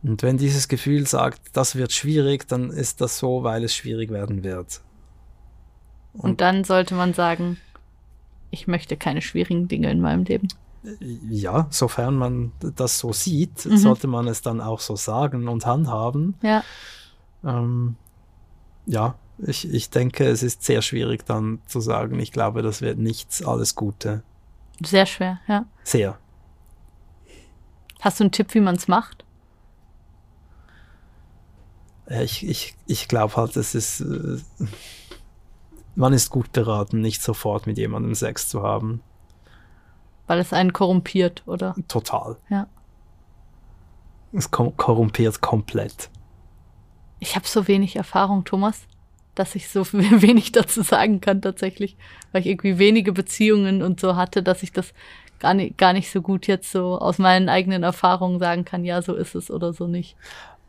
[0.02, 4.10] Und wenn dieses Gefühl sagt, das wird schwierig, dann ist das so, weil es schwierig
[4.10, 4.82] werden wird.
[6.16, 7.58] Und, und dann sollte man sagen,
[8.50, 10.48] ich möchte keine schwierigen Dinge in meinem Leben.
[11.28, 13.76] Ja, sofern man das so sieht, mhm.
[13.76, 16.36] sollte man es dann auch so sagen und handhaben.
[16.42, 16.62] Ja.
[17.44, 17.96] Ähm,
[18.86, 22.98] ja, ich, ich denke, es ist sehr schwierig dann zu sagen, ich glaube, das wird
[22.98, 24.22] nichts, alles Gute.
[24.82, 25.66] Sehr schwer, ja.
[25.82, 26.18] Sehr.
[28.00, 29.24] Hast du einen Tipp, wie man es macht?
[32.08, 34.38] Ich, ich, ich glaube halt, es ist, äh,
[35.96, 39.02] man ist gut beraten, nicht sofort mit jemandem Sex zu haben.
[40.28, 41.74] Weil es einen korrumpiert, oder?
[41.88, 42.36] Total.
[42.48, 42.68] Ja.
[44.32, 46.10] Es korrumpiert komplett.
[47.18, 48.86] Ich habe so wenig Erfahrung, Thomas
[49.36, 51.96] dass ich so wenig dazu sagen kann tatsächlich,
[52.32, 54.92] weil ich irgendwie wenige Beziehungen und so hatte, dass ich das
[55.38, 59.00] gar nicht, gar nicht so gut jetzt so aus meinen eigenen Erfahrungen sagen kann, ja,
[59.02, 60.16] so ist es oder so nicht.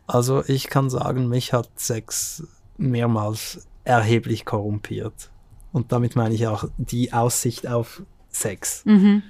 [0.06, 5.30] Also ich kann sagen, mich hat Sex mehrmals erheblich korrumpiert.
[5.72, 8.82] Und damit meine ich auch die Aussicht auf Sex.
[8.84, 9.22] Mhm.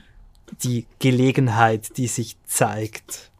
[0.62, 3.30] Die Gelegenheit, die sich zeigt.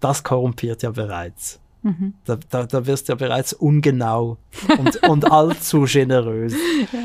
[0.00, 1.60] Das korrumpiert ja bereits.
[1.82, 2.14] Mhm.
[2.24, 4.36] Da, da, da wirst du ja bereits ungenau
[4.78, 6.54] und, und allzu generös.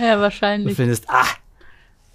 [0.02, 0.76] Ja, wahrscheinlich.
[0.76, 1.26] Du findest, ah,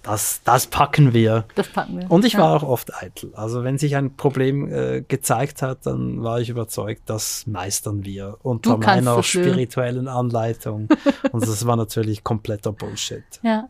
[0.03, 1.45] das, das packen wir.
[1.55, 2.11] Das packen wir.
[2.11, 3.31] Und ich war auch oft eitel.
[3.35, 8.37] Also wenn sich ein Problem äh, gezeigt hat, dann war ich überzeugt, das meistern wir
[8.41, 10.89] unter meiner spirituellen Anleitung.
[11.31, 13.23] und das war natürlich kompletter Bullshit.
[13.43, 13.69] Ja.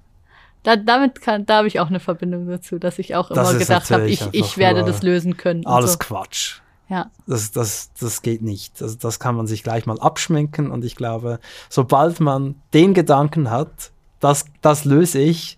[0.63, 3.89] Da, damit kann, da habe ich auch eine Verbindung dazu, dass ich auch immer gedacht
[3.89, 5.65] habe, ich, ich werde das lösen können.
[5.65, 5.99] Alles so.
[5.99, 6.59] Quatsch.
[6.87, 7.09] Ja.
[7.25, 8.79] Das, das, das geht nicht.
[8.79, 13.49] Das, das kann man sich gleich mal abschminken und ich glaube, sobald man den Gedanken
[13.49, 15.57] hat, das, das löse ich,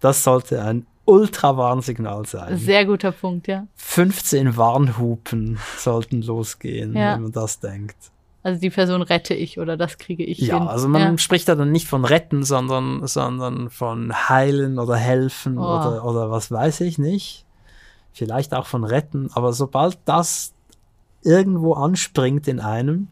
[0.00, 2.56] das sollte ein Ultra-Warnsignal sein.
[2.58, 3.66] Sehr guter Punkt, ja.
[3.76, 7.14] 15 Warnhupen sollten losgehen, ja.
[7.14, 7.96] wenn man das denkt.
[8.42, 10.68] Also die Person rette ich oder das kriege ich ja, hin.
[10.68, 11.18] Also man ja.
[11.18, 15.62] spricht da dann nicht von retten, sondern, sondern von heilen oder helfen oh.
[15.62, 17.44] oder, oder was weiß ich nicht.
[18.12, 20.54] Vielleicht auch von retten, aber sobald das
[21.22, 23.08] irgendwo anspringt in einem,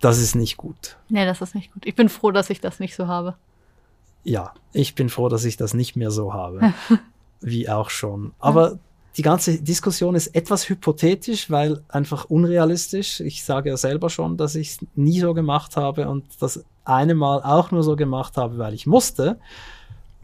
[0.00, 0.96] das ist nicht gut.
[1.08, 1.84] Nee, das ist nicht gut.
[1.86, 3.36] Ich bin froh, dass ich das nicht so habe.
[4.26, 6.74] Ja, ich bin froh, dass ich das nicht mehr so habe.
[7.40, 8.32] wie auch schon.
[8.40, 8.78] Aber
[9.16, 13.20] die ganze Diskussion ist etwas hypothetisch, weil einfach unrealistisch.
[13.20, 17.14] Ich sage ja selber schon, dass ich es nie so gemacht habe und das eine
[17.14, 19.38] Mal auch nur so gemacht habe, weil ich musste.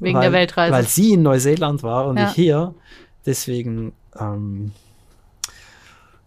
[0.00, 0.72] Wegen weil, der Weltreise.
[0.72, 2.28] Weil sie in Neuseeland war und ja.
[2.28, 2.74] ich hier.
[3.24, 4.72] Deswegen ähm,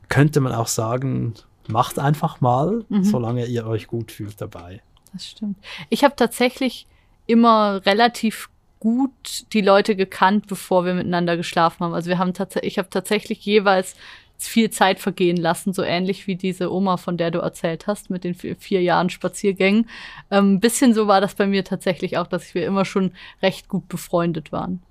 [0.07, 1.34] könnte man auch sagen,
[1.67, 3.03] macht einfach mal, mhm.
[3.03, 4.82] solange ihr euch gut fühlt dabei.
[5.13, 5.57] Das stimmt.
[5.89, 6.88] Ich habe tatsächlich
[7.28, 8.49] immer relativ
[8.80, 11.93] gut die Leute gekannt, bevor wir miteinander geschlafen haben.
[11.93, 13.95] Also wir haben tatsächlich, ich habe tatsächlich jeweils
[14.38, 18.23] viel Zeit vergehen lassen, so ähnlich wie diese Oma, von der du erzählt hast, mit
[18.23, 19.89] den vier, vier Jahren Spaziergängen.
[20.30, 23.69] Ähm, ein bisschen so war das bei mir tatsächlich auch, dass wir immer schon recht
[23.69, 24.82] gut befreundet waren.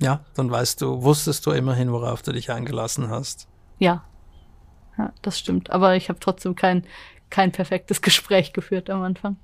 [0.00, 3.46] Ja, dann weißt du, wusstest du immerhin, worauf du dich eingelassen hast.
[3.78, 4.04] Ja,
[4.98, 5.70] ja, das stimmt.
[5.70, 6.84] Aber ich habe trotzdem kein,
[7.30, 9.36] kein perfektes Gespräch geführt am Anfang.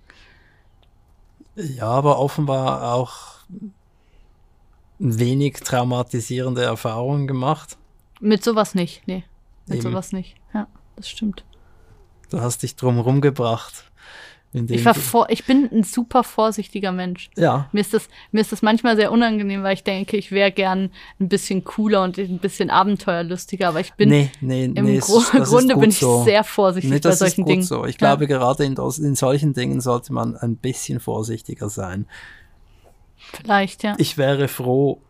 [1.58, 3.38] Ja, aber offenbar auch
[5.00, 7.76] wenig traumatisierende Erfahrungen gemacht.
[8.20, 9.24] Mit sowas nicht, nee.
[9.66, 9.90] Mit Eben.
[9.90, 10.36] sowas nicht.
[10.54, 11.44] Ja, das stimmt.
[12.30, 13.90] Du hast dich drum rumgebracht.
[14.52, 17.28] Ich, war vor, ich bin ein super vorsichtiger Mensch.
[17.36, 17.68] Ja.
[17.72, 20.90] Mir ist das, mir ist das manchmal sehr unangenehm, weil ich denke, ich wäre gern
[21.20, 25.18] ein bisschen cooler und ein bisschen abenteuerlustiger, aber ich bin nee, nee, im nee, Gro
[25.18, 26.24] ist, Grunde bin ich so.
[26.24, 27.62] sehr vorsichtig nee, bei solchen Dingen.
[27.62, 27.84] So.
[27.84, 32.06] Ich glaube, gerade in, in solchen Dingen sollte man ein bisschen vorsichtiger sein.
[33.16, 33.96] Vielleicht, ja.
[33.98, 35.02] Ich wäre froh,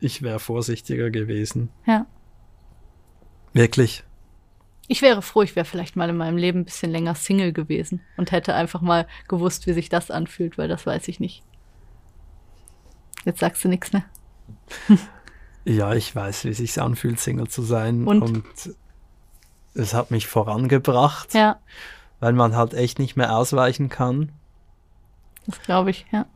[0.00, 1.70] ich wäre vorsichtiger gewesen.
[1.86, 2.06] Ja.
[3.52, 4.02] Wirklich.
[4.92, 8.00] Ich wäre froh, ich wäre vielleicht mal in meinem Leben ein bisschen länger Single gewesen
[8.16, 11.44] und hätte einfach mal gewusst, wie sich das anfühlt, weil das weiß ich nicht.
[13.24, 14.02] Jetzt sagst du nichts, ne?
[15.64, 18.04] ja, ich weiß, wie sich anfühlt, Single zu sein.
[18.04, 18.20] Und?
[18.20, 18.44] und
[19.74, 21.34] es hat mich vorangebracht.
[21.34, 21.60] Ja.
[22.18, 24.32] Weil man halt echt nicht mehr ausweichen kann.
[25.46, 26.26] Das glaube ich, ja.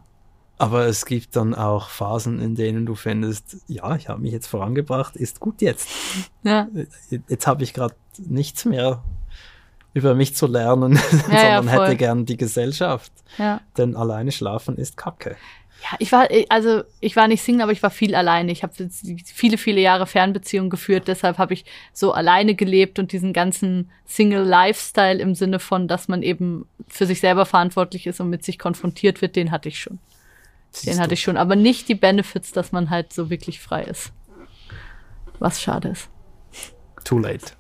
[0.57, 4.47] Aber es gibt dann auch Phasen, in denen du findest, ja, ich habe mich jetzt
[4.47, 5.89] vorangebracht, ist gut jetzt.
[6.45, 6.69] Ja.
[7.29, 9.03] Jetzt habe ich gerade nichts mehr
[9.95, 10.95] über mich zu lernen,
[11.31, 13.13] ja, sondern ja, hätte gern die Gesellschaft.
[13.39, 13.61] Ja.
[13.77, 15.37] Denn alleine schlafen ist Kacke.
[15.83, 18.51] Ja, ich war, also ich war nicht Single, aber ich war viel alleine.
[18.53, 18.73] Ich habe
[19.25, 25.21] viele, viele Jahre Fernbeziehungen geführt, deshalb habe ich so alleine gelebt und diesen ganzen Single-Lifestyle
[25.21, 29.21] im Sinne von, dass man eben für sich selber verantwortlich ist und mit sich konfrontiert
[29.21, 29.99] wird, den hatte ich schon.
[30.75, 33.85] Siehst den hatte ich schon, aber nicht die Benefits, dass man halt so wirklich frei
[33.85, 34.13] ist.
[35.39, 36.09] Was schade ist.
[37.05, 37.53] Too late.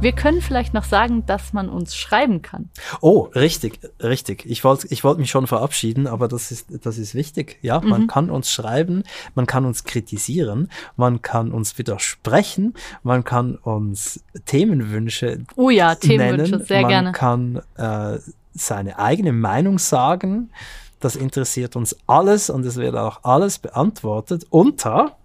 [0.00, 2.70] Wir können vielleicht noch sagen, dass man uns schreiben kann.
[3.02, 4.46] Oh, richtig, richtig.
[4.46, 7.58] Ich wollte ich wollte mich schon verabschieden, aber das ist, das ist wichtig.
[7.60, 8.06] Ja, man mhm.
[8.06, 9.02] kann uns schreiben,
[9.34, 12.72] man kann uns kritisieren, man kann uns widersprechen,
[13.02, 16.66] man kann uns Themenwünsche Oh ja, Themenwünsche, nennen.
[16.66, 17.12] sehr man gerne.
[17.12, 18.18] Man kann äh,
[18.54, 20.50] seine eigene Meinung sagen.
[20.98, 25.18] Das interessiert uns alles und es wird auch alles beantwortet unter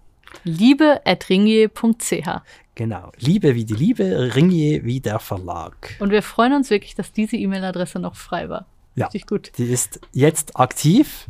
[0.44, 2.28] liebe.ringier.ch.
[2.76, 3.10] Genau.
[3.16, 5.96] Liebe wie die Liebe, Ringier wie der Verlag.
[5.98, 8.66] Und wir freuen uns wirklich, dass diese E-Mail-Adresse noch frei war.
[8.94, 9.50] Ja, Richtig gut.
[9.56, 11.26] Die ist jetzt aktiv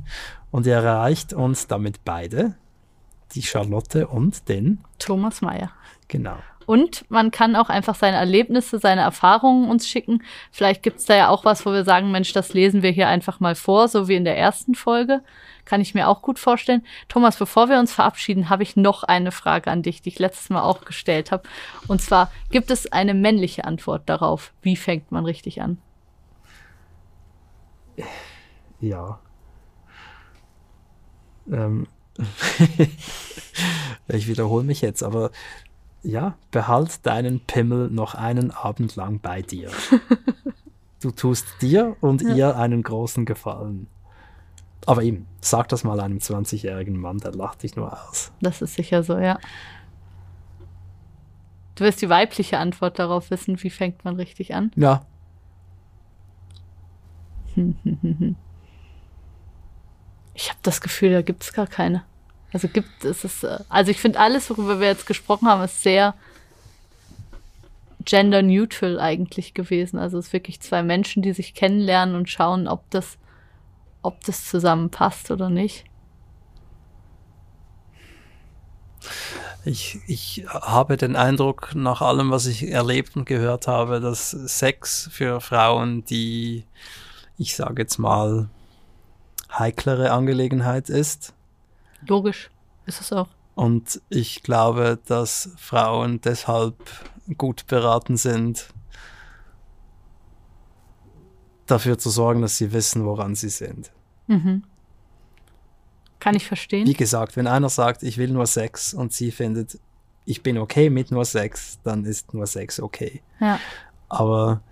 [0.50, 2.56] und erreicht uns damit beide,
[3.32, 5.70] die Charlotte und den Thomas Mayer.
[6.08, 6.36] Genau.
[6.66, 10.22] Und man kann auch einfach seine Erlebnisse, seine Erfahrungen uns schicken.
[10.50, 13.08] Vielleicht gibt es da ja auch was, wo wir sagen, Mensch, das lesen wir hier
[13.08, 15.22] einfach mal vor, so wie in der ersten Folge.
[15.64, 16.84] Kann ich mir auch gut vorstellen.
[17.08, 20.50] Thomas, bevor wir uns verabschieden, habe ich noch eine Frage an dich, die ich letztes
[20.50, 21.44] Mal auch gestellt habe.
[21.86, 24.52] Und zwar, gibt es eine männliche Antwort darauf?
[24.62, 25.78] Wie fängt man richtig an?
[28.80, 29.20] Ja.
[31.50, 31.86] Ähm.
[34.08, 35.30] ich wiederhole mich jetzt, aber
[36.02, 39.70] ja, behalt deinen Pimmel noch einen Abend lang bei dir.
[41.02, 42.34] du tust dir und ja.
[42.34, 43.88] ihr einen großen Gefallen.
[44.86, 48.32] Aber eben, sag das mal einem 20-jährigen Mann, der lacht dich nur aus.
[48.40, 49.38] Das ist sicher so, ja.
[51.74, 54.70] Du wirst die weibliche Antwort darauf wissen, wie fängt man richtig an?
[54.76, 55.04] Ja.
[60.38, 62.04] Ich habe das Gefühl, da gibt es gar keine.
[62.52, 65.82] Also gibt es es, äh, also ich finde alles, worüber wir jetzt gesprochen haben, ist
[65.82, 66.14] sehr
[68.04, 69.98] gender neutral eigentlich gewesen.
[69.98, 73.18] Also es ist wirklich zwei Menschen, die sich kennenlernen und schauen, ob das,
[74.02, 75.84] ob das zusammenpasst oder nicht.
[79.64, 85.08] Ich, ich habe den Eindruck, nach allem, was ich erlebt und gehört habe, dass Sex
[85.12, 86.64] für Frauen, die,
[87.36, 88.48] ich sage jetzt mal,
[89.52, 91.34] heiklere Angelegenheit ist,
[92.06, 92.50] Logisch,
[92.86, 93.28] ist es auch.
[93.54, 96.76] Und ich glaube, dass Frauen deshalb
[97.38, 98.68] gut beraten sind,
[101.66, 103.90] dafür zu sorgen, dass sie wissen, woran sie sind.
[104.26, 104.62] Mhm.
[106.20, 106.86] Kann ich verstehen.
[106.86, 109.78] Wie gesagt, wenn einer sagt, ich will nur Sex und sie findet,
[110.24, 113.22] ich bin okay mit nur Sex, dann ist nur Sex okay.
[113.40, 113.60] Ja.
[114.08, 114.62] Aber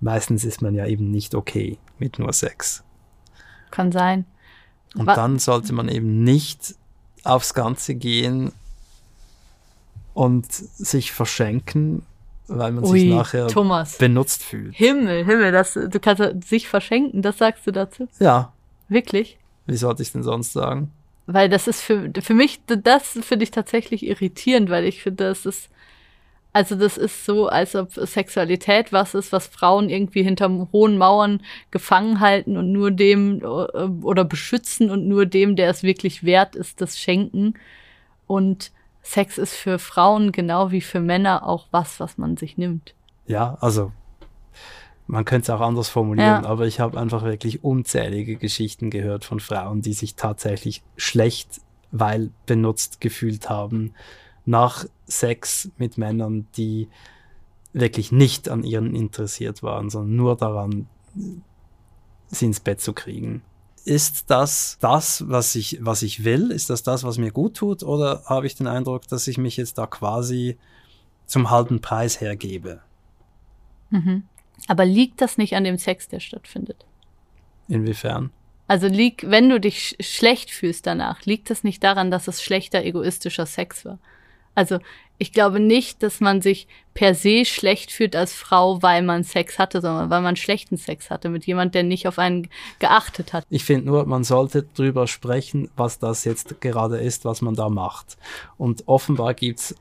[0.00, 2.82] meistens ist man ja eben nicht okay mit nur Sex.
[3.70, 4.24] Kann sein.
[4.94, 5.16] Und Was?
[5.16, 6.74] dann sollte man eben nicht
[7.24, 8.52] aufs Ganze gehen
[10.14, 12.02] und sich verschenken,
[12.48, 13.96] weil man Ui, sich nachher Thomas.
[13.96, 14.74] benutzt fühlt.
[14.74, 18.08] Himmel, Himmel, das, du kannst sich verschenken, das sagst du dazu?
[18.18, 18.52] Ja.
[18.88, 19.38] Wirklich?
[19.66, 20.90] Wie sollte ich denn sonst sagen?
[21.26, 25.46] Weil das ist für, für mich, das finde ich tatsächlich irritierend, weil ich finde, das
[25.46, 25.68] ist
[26.52, 31.42] also das ist so, als ob Sexualität was ist, was Frauen irgendwie hinterm hohen Mauern
[31.70, 36.54] gefangen halten und nur dem äh, oder beschützen und nur dem, der es wirklich wert
[36.54, 37.54] ist, das schenken.
[38.26, 42.94] Und Sex ist für Frauen genau wie für Männer auch was, was man sich nimmt.
[43.26, 43.92] Ja, also
[45.06, 46.48] man könnte es auch anders formulieren, ja.
[46.48, 52.30] aber ich habe einfach wirklich unzählige Geschichten gehört von Frauen, die sich tatsächlich schlecht, weil
[52.46, 53.94] benutzt gefühlt haben
[54.44, 56.88] nach Sex mit Männern, die
[57.72, 60.86] wirklich nicht an ihren interessiert waren, sondern nur daran,
[62.28, 63.42] sie ins Bett zu kriegen.
[63.84, 66.50] Ist das das, was ich, was ich will?
[66.50, 67.82] Ist das das, was mir gut tut?
[67.82, 70.56] Oder habe ich den Eindruck, dass ich mich jetzt da quasi
[71.26, 72.80] zum halben Preis hergebe?
[73.90, 74.24] Mhm.
[74.68, 76.86] Aber liegt das nicht an dem Sex, der stattfindet?
[77.68, 78.30] Inwiefern?
[78.68, 82.42] Also liegt, wenn du dich sch schlecht fühlst danach, liegt das nicht daran, dass es
[82.42, 83.98] schlechter egoistischer Sex war?
[84.54, 84.78] Also
[85.18, 89.58] ich glaube nicht, dass man sich per se schlecht fühlt als Frau, weil man Sex
[89.58, 92.48] hatte, sondern weil man schlechten Sex hatte mit jemand, der nicht auf einen
[92.80, 93.46] geachtet hat.
[93.48, 97.68] Ich finde nur, man sollte drüber sprechen, was das jetzt gerade ist, was man da
[97.68, 98.16] macht.
[98.58, 99.74] Und offenbar gibt's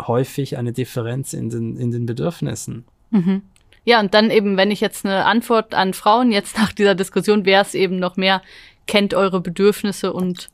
[0.00, 2.84] häufig eine Differenz in den, in den Bedürfnissen.
[3.10, 3.42] Mhm.
[3.84, 7.46] Ja, und dann eben, wenn ich jetzt eine Antwort an Frauen jetzt nach dieser Diskussion
[7.46, 8.42] wäre es eben noch mehr,
[8.86, 10.50] kennt eure Bedürfnisse und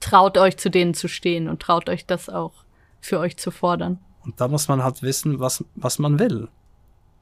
[0.00, 2.63] traut euch zu denen zu stehen und traut euch das auch
[3.04, 3.98] für euch zu fordern.
[4.24, 6.48] Und da muss man halt wissen, was, was man will.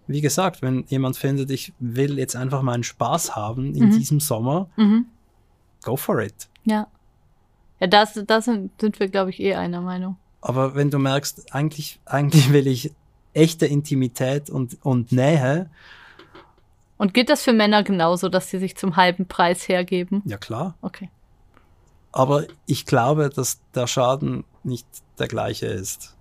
[0.06, 3.90] wie gesagt, wenn jemand findet, ich will jetzt einfach meinen Spaß haben in mhm.
[3.98, 5.06] diesem Sommer, mhm.
[5.82, 6.48] go for it.
[6.64, 6.86] Ja.
[7.80, 10.16] Ja, da das sind, sind wir, glaube ich, eh einer Meinung.
[10.40, 12.92] Aber wenn du merkst, eigentlich, eigentlich will ich
[13.32, 15.70] echte Intimität und, und Nähe.
[16.98, 20.22] Und geht das für Männer genauso, dass sie sich zum halben Preis hergeben?
[20.26, 20.76] Ja, klar.
[20.82, 21.10] Okay.
[22.12, 24.86] Aber ich glaube, dass der Schaden nicht
[25.18, 26.14] der gleiche ist.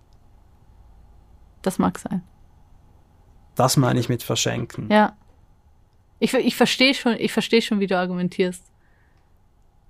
[1.62, 2.24] Das mag sein.
[3.56, 4.90] Das meine ich mit verschenken.
[4.90, 5.16] Ja.
[6.20, 8.64] Ich, ich verstehe schon, ich verstehe schon, wie du argumentierst.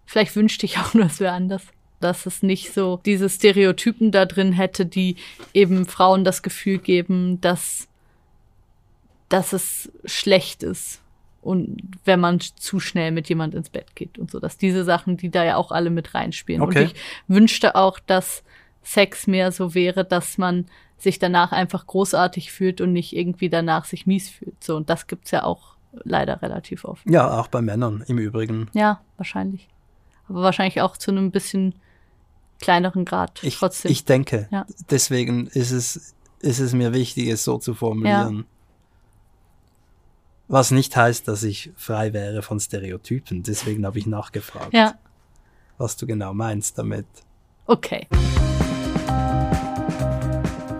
[0.05, 1.63] Vielleicht wünschte ich auch nur, es wäre anders.
[1.99, 5.17] Dass es nicht so diese Stereotypen da drin hätte, die
[5.53, 7.87] eben Frauen das Gefühl geben, dass,
[9.29, 11.01] dass es schlecht ist.
[11.41, 15.17] Und wenn man zu schnell mit jemand ins Bett geht und so, dass diese Sachen,
[15.17, 16.61] die da ja auch alle mit reinspielen.
[16.61, 16.83] Okay.
[16.83, 16.95] Und ich
[17.27, 18.43] wünschte auch, dass
[18.83, 20.67] Sex mehr so wäre, dass man
[20.97, 24.63] sich danach einfach großartig fühlt und nicht irgendwie danach sich mies fühlt.
[24.63, 27.09] So, und das gibt's ja auch leider relativ oft.
[27.09, 28.69] Ja, auch bei Männern im Übrigen.
[28.73, 29.67] Ja, wahrscheinlich.
[30.29, 31.75] Aber wahrscheinlich auch zu einem bisschen
[32.59, 33.91] kleineren Grad ich, trotzdem.
[33.91, 34.47] Ich denke.
[34.51, 34.65] Ja.
[34.89, 38.45] Deswegen ist es, ist es mir wichtig, es so zu formulieren.
[40.51, 43.41] Was nicht heißt, dass ich frei wäre von Stereotypen.
[43.41, 44.95] Deswegen habe ich nachgefragt, ja.
[45.77, 47.05] was du genau meinst damit.
[47.67, 48.05] Okay.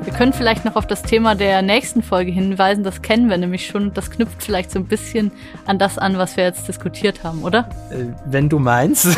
[0.04, 2.84] Wir können vielleicht noch auf das Thema der nächsten Folge hinweisen.
[2.84, 3.94] Das kennen wir nämlich schon.
[3.94, 5.32] Das knüpft vielleicht so ein bisschen
[5.66, 7.70] an das an, was wir jetzt diskutiert haben, oder?
[7.92, 9.08] Äh, wenn du meinst.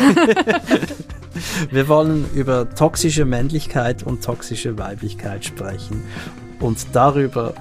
[1.72, 6.04] wir wollen über toxische Männlichkeit und toxische Weiblichkeit sprechen
[6.60, 7.54] und darüber,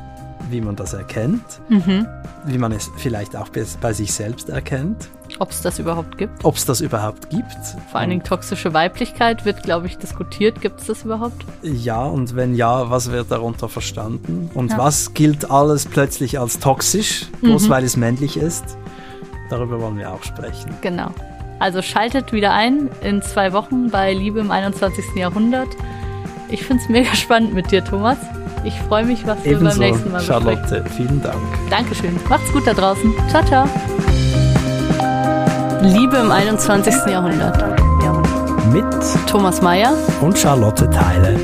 [0.53, 2.07] wie man das erkennt, mhm.
[2.45, 3.49] wie man es vielleicht auch
[3.81, 5.09] bei sich selbst erkennt.
[5.39, 6.45] Ob es das überhaupt gibt.
[6.45, 7.57] Ob es das überhaupt gibt.
[7.89, 10.61] Vor allen Dingen toxische Weiblichkeit wird, glaube ich, diskutiert.
[10.61, 11.43] Gibt es das überhaupt?
[11.63, 14.51] Ja, und wenn ja, was wird darunter verstanden?
[14.53, 14.77] Und ja.
[14.77, 17.69] was gilt alles plötzlich als toxisch, bloß mhm.
[17.69, 18.77] weil es männlich ist?
[19.49, 20.73] Darüber wollen wir auch sprechen.
[20.81, 21.09] Genau.
[21.59, 25.15] Also schaltet wieder ein in zwei Wochen bei Liebe im 21.
[25.15, 25.69] Jahrhundert.
[26.49, 28.17] Ich finde es mega spannend mit dir, Thomas.
[28.63, 30.87] Ich freue mich, was Ebenso, wir beim nächsten Mal Charlotte, besprechen.
[30.95, 31.37] vielen Dank.
[31.69, 32.17] Dankeschön.
[32.29, 33.13] Macht's gut da draußen.
[33.29, 33.65] Ciao, ciao.
[35.81, 36.93] Liebe im 21.
[37.07, 37.57] Jahrhundert.
[38.71, 38.85] Mit
[39.27, 41.39] Thomas Mayer und Charlotte Theile.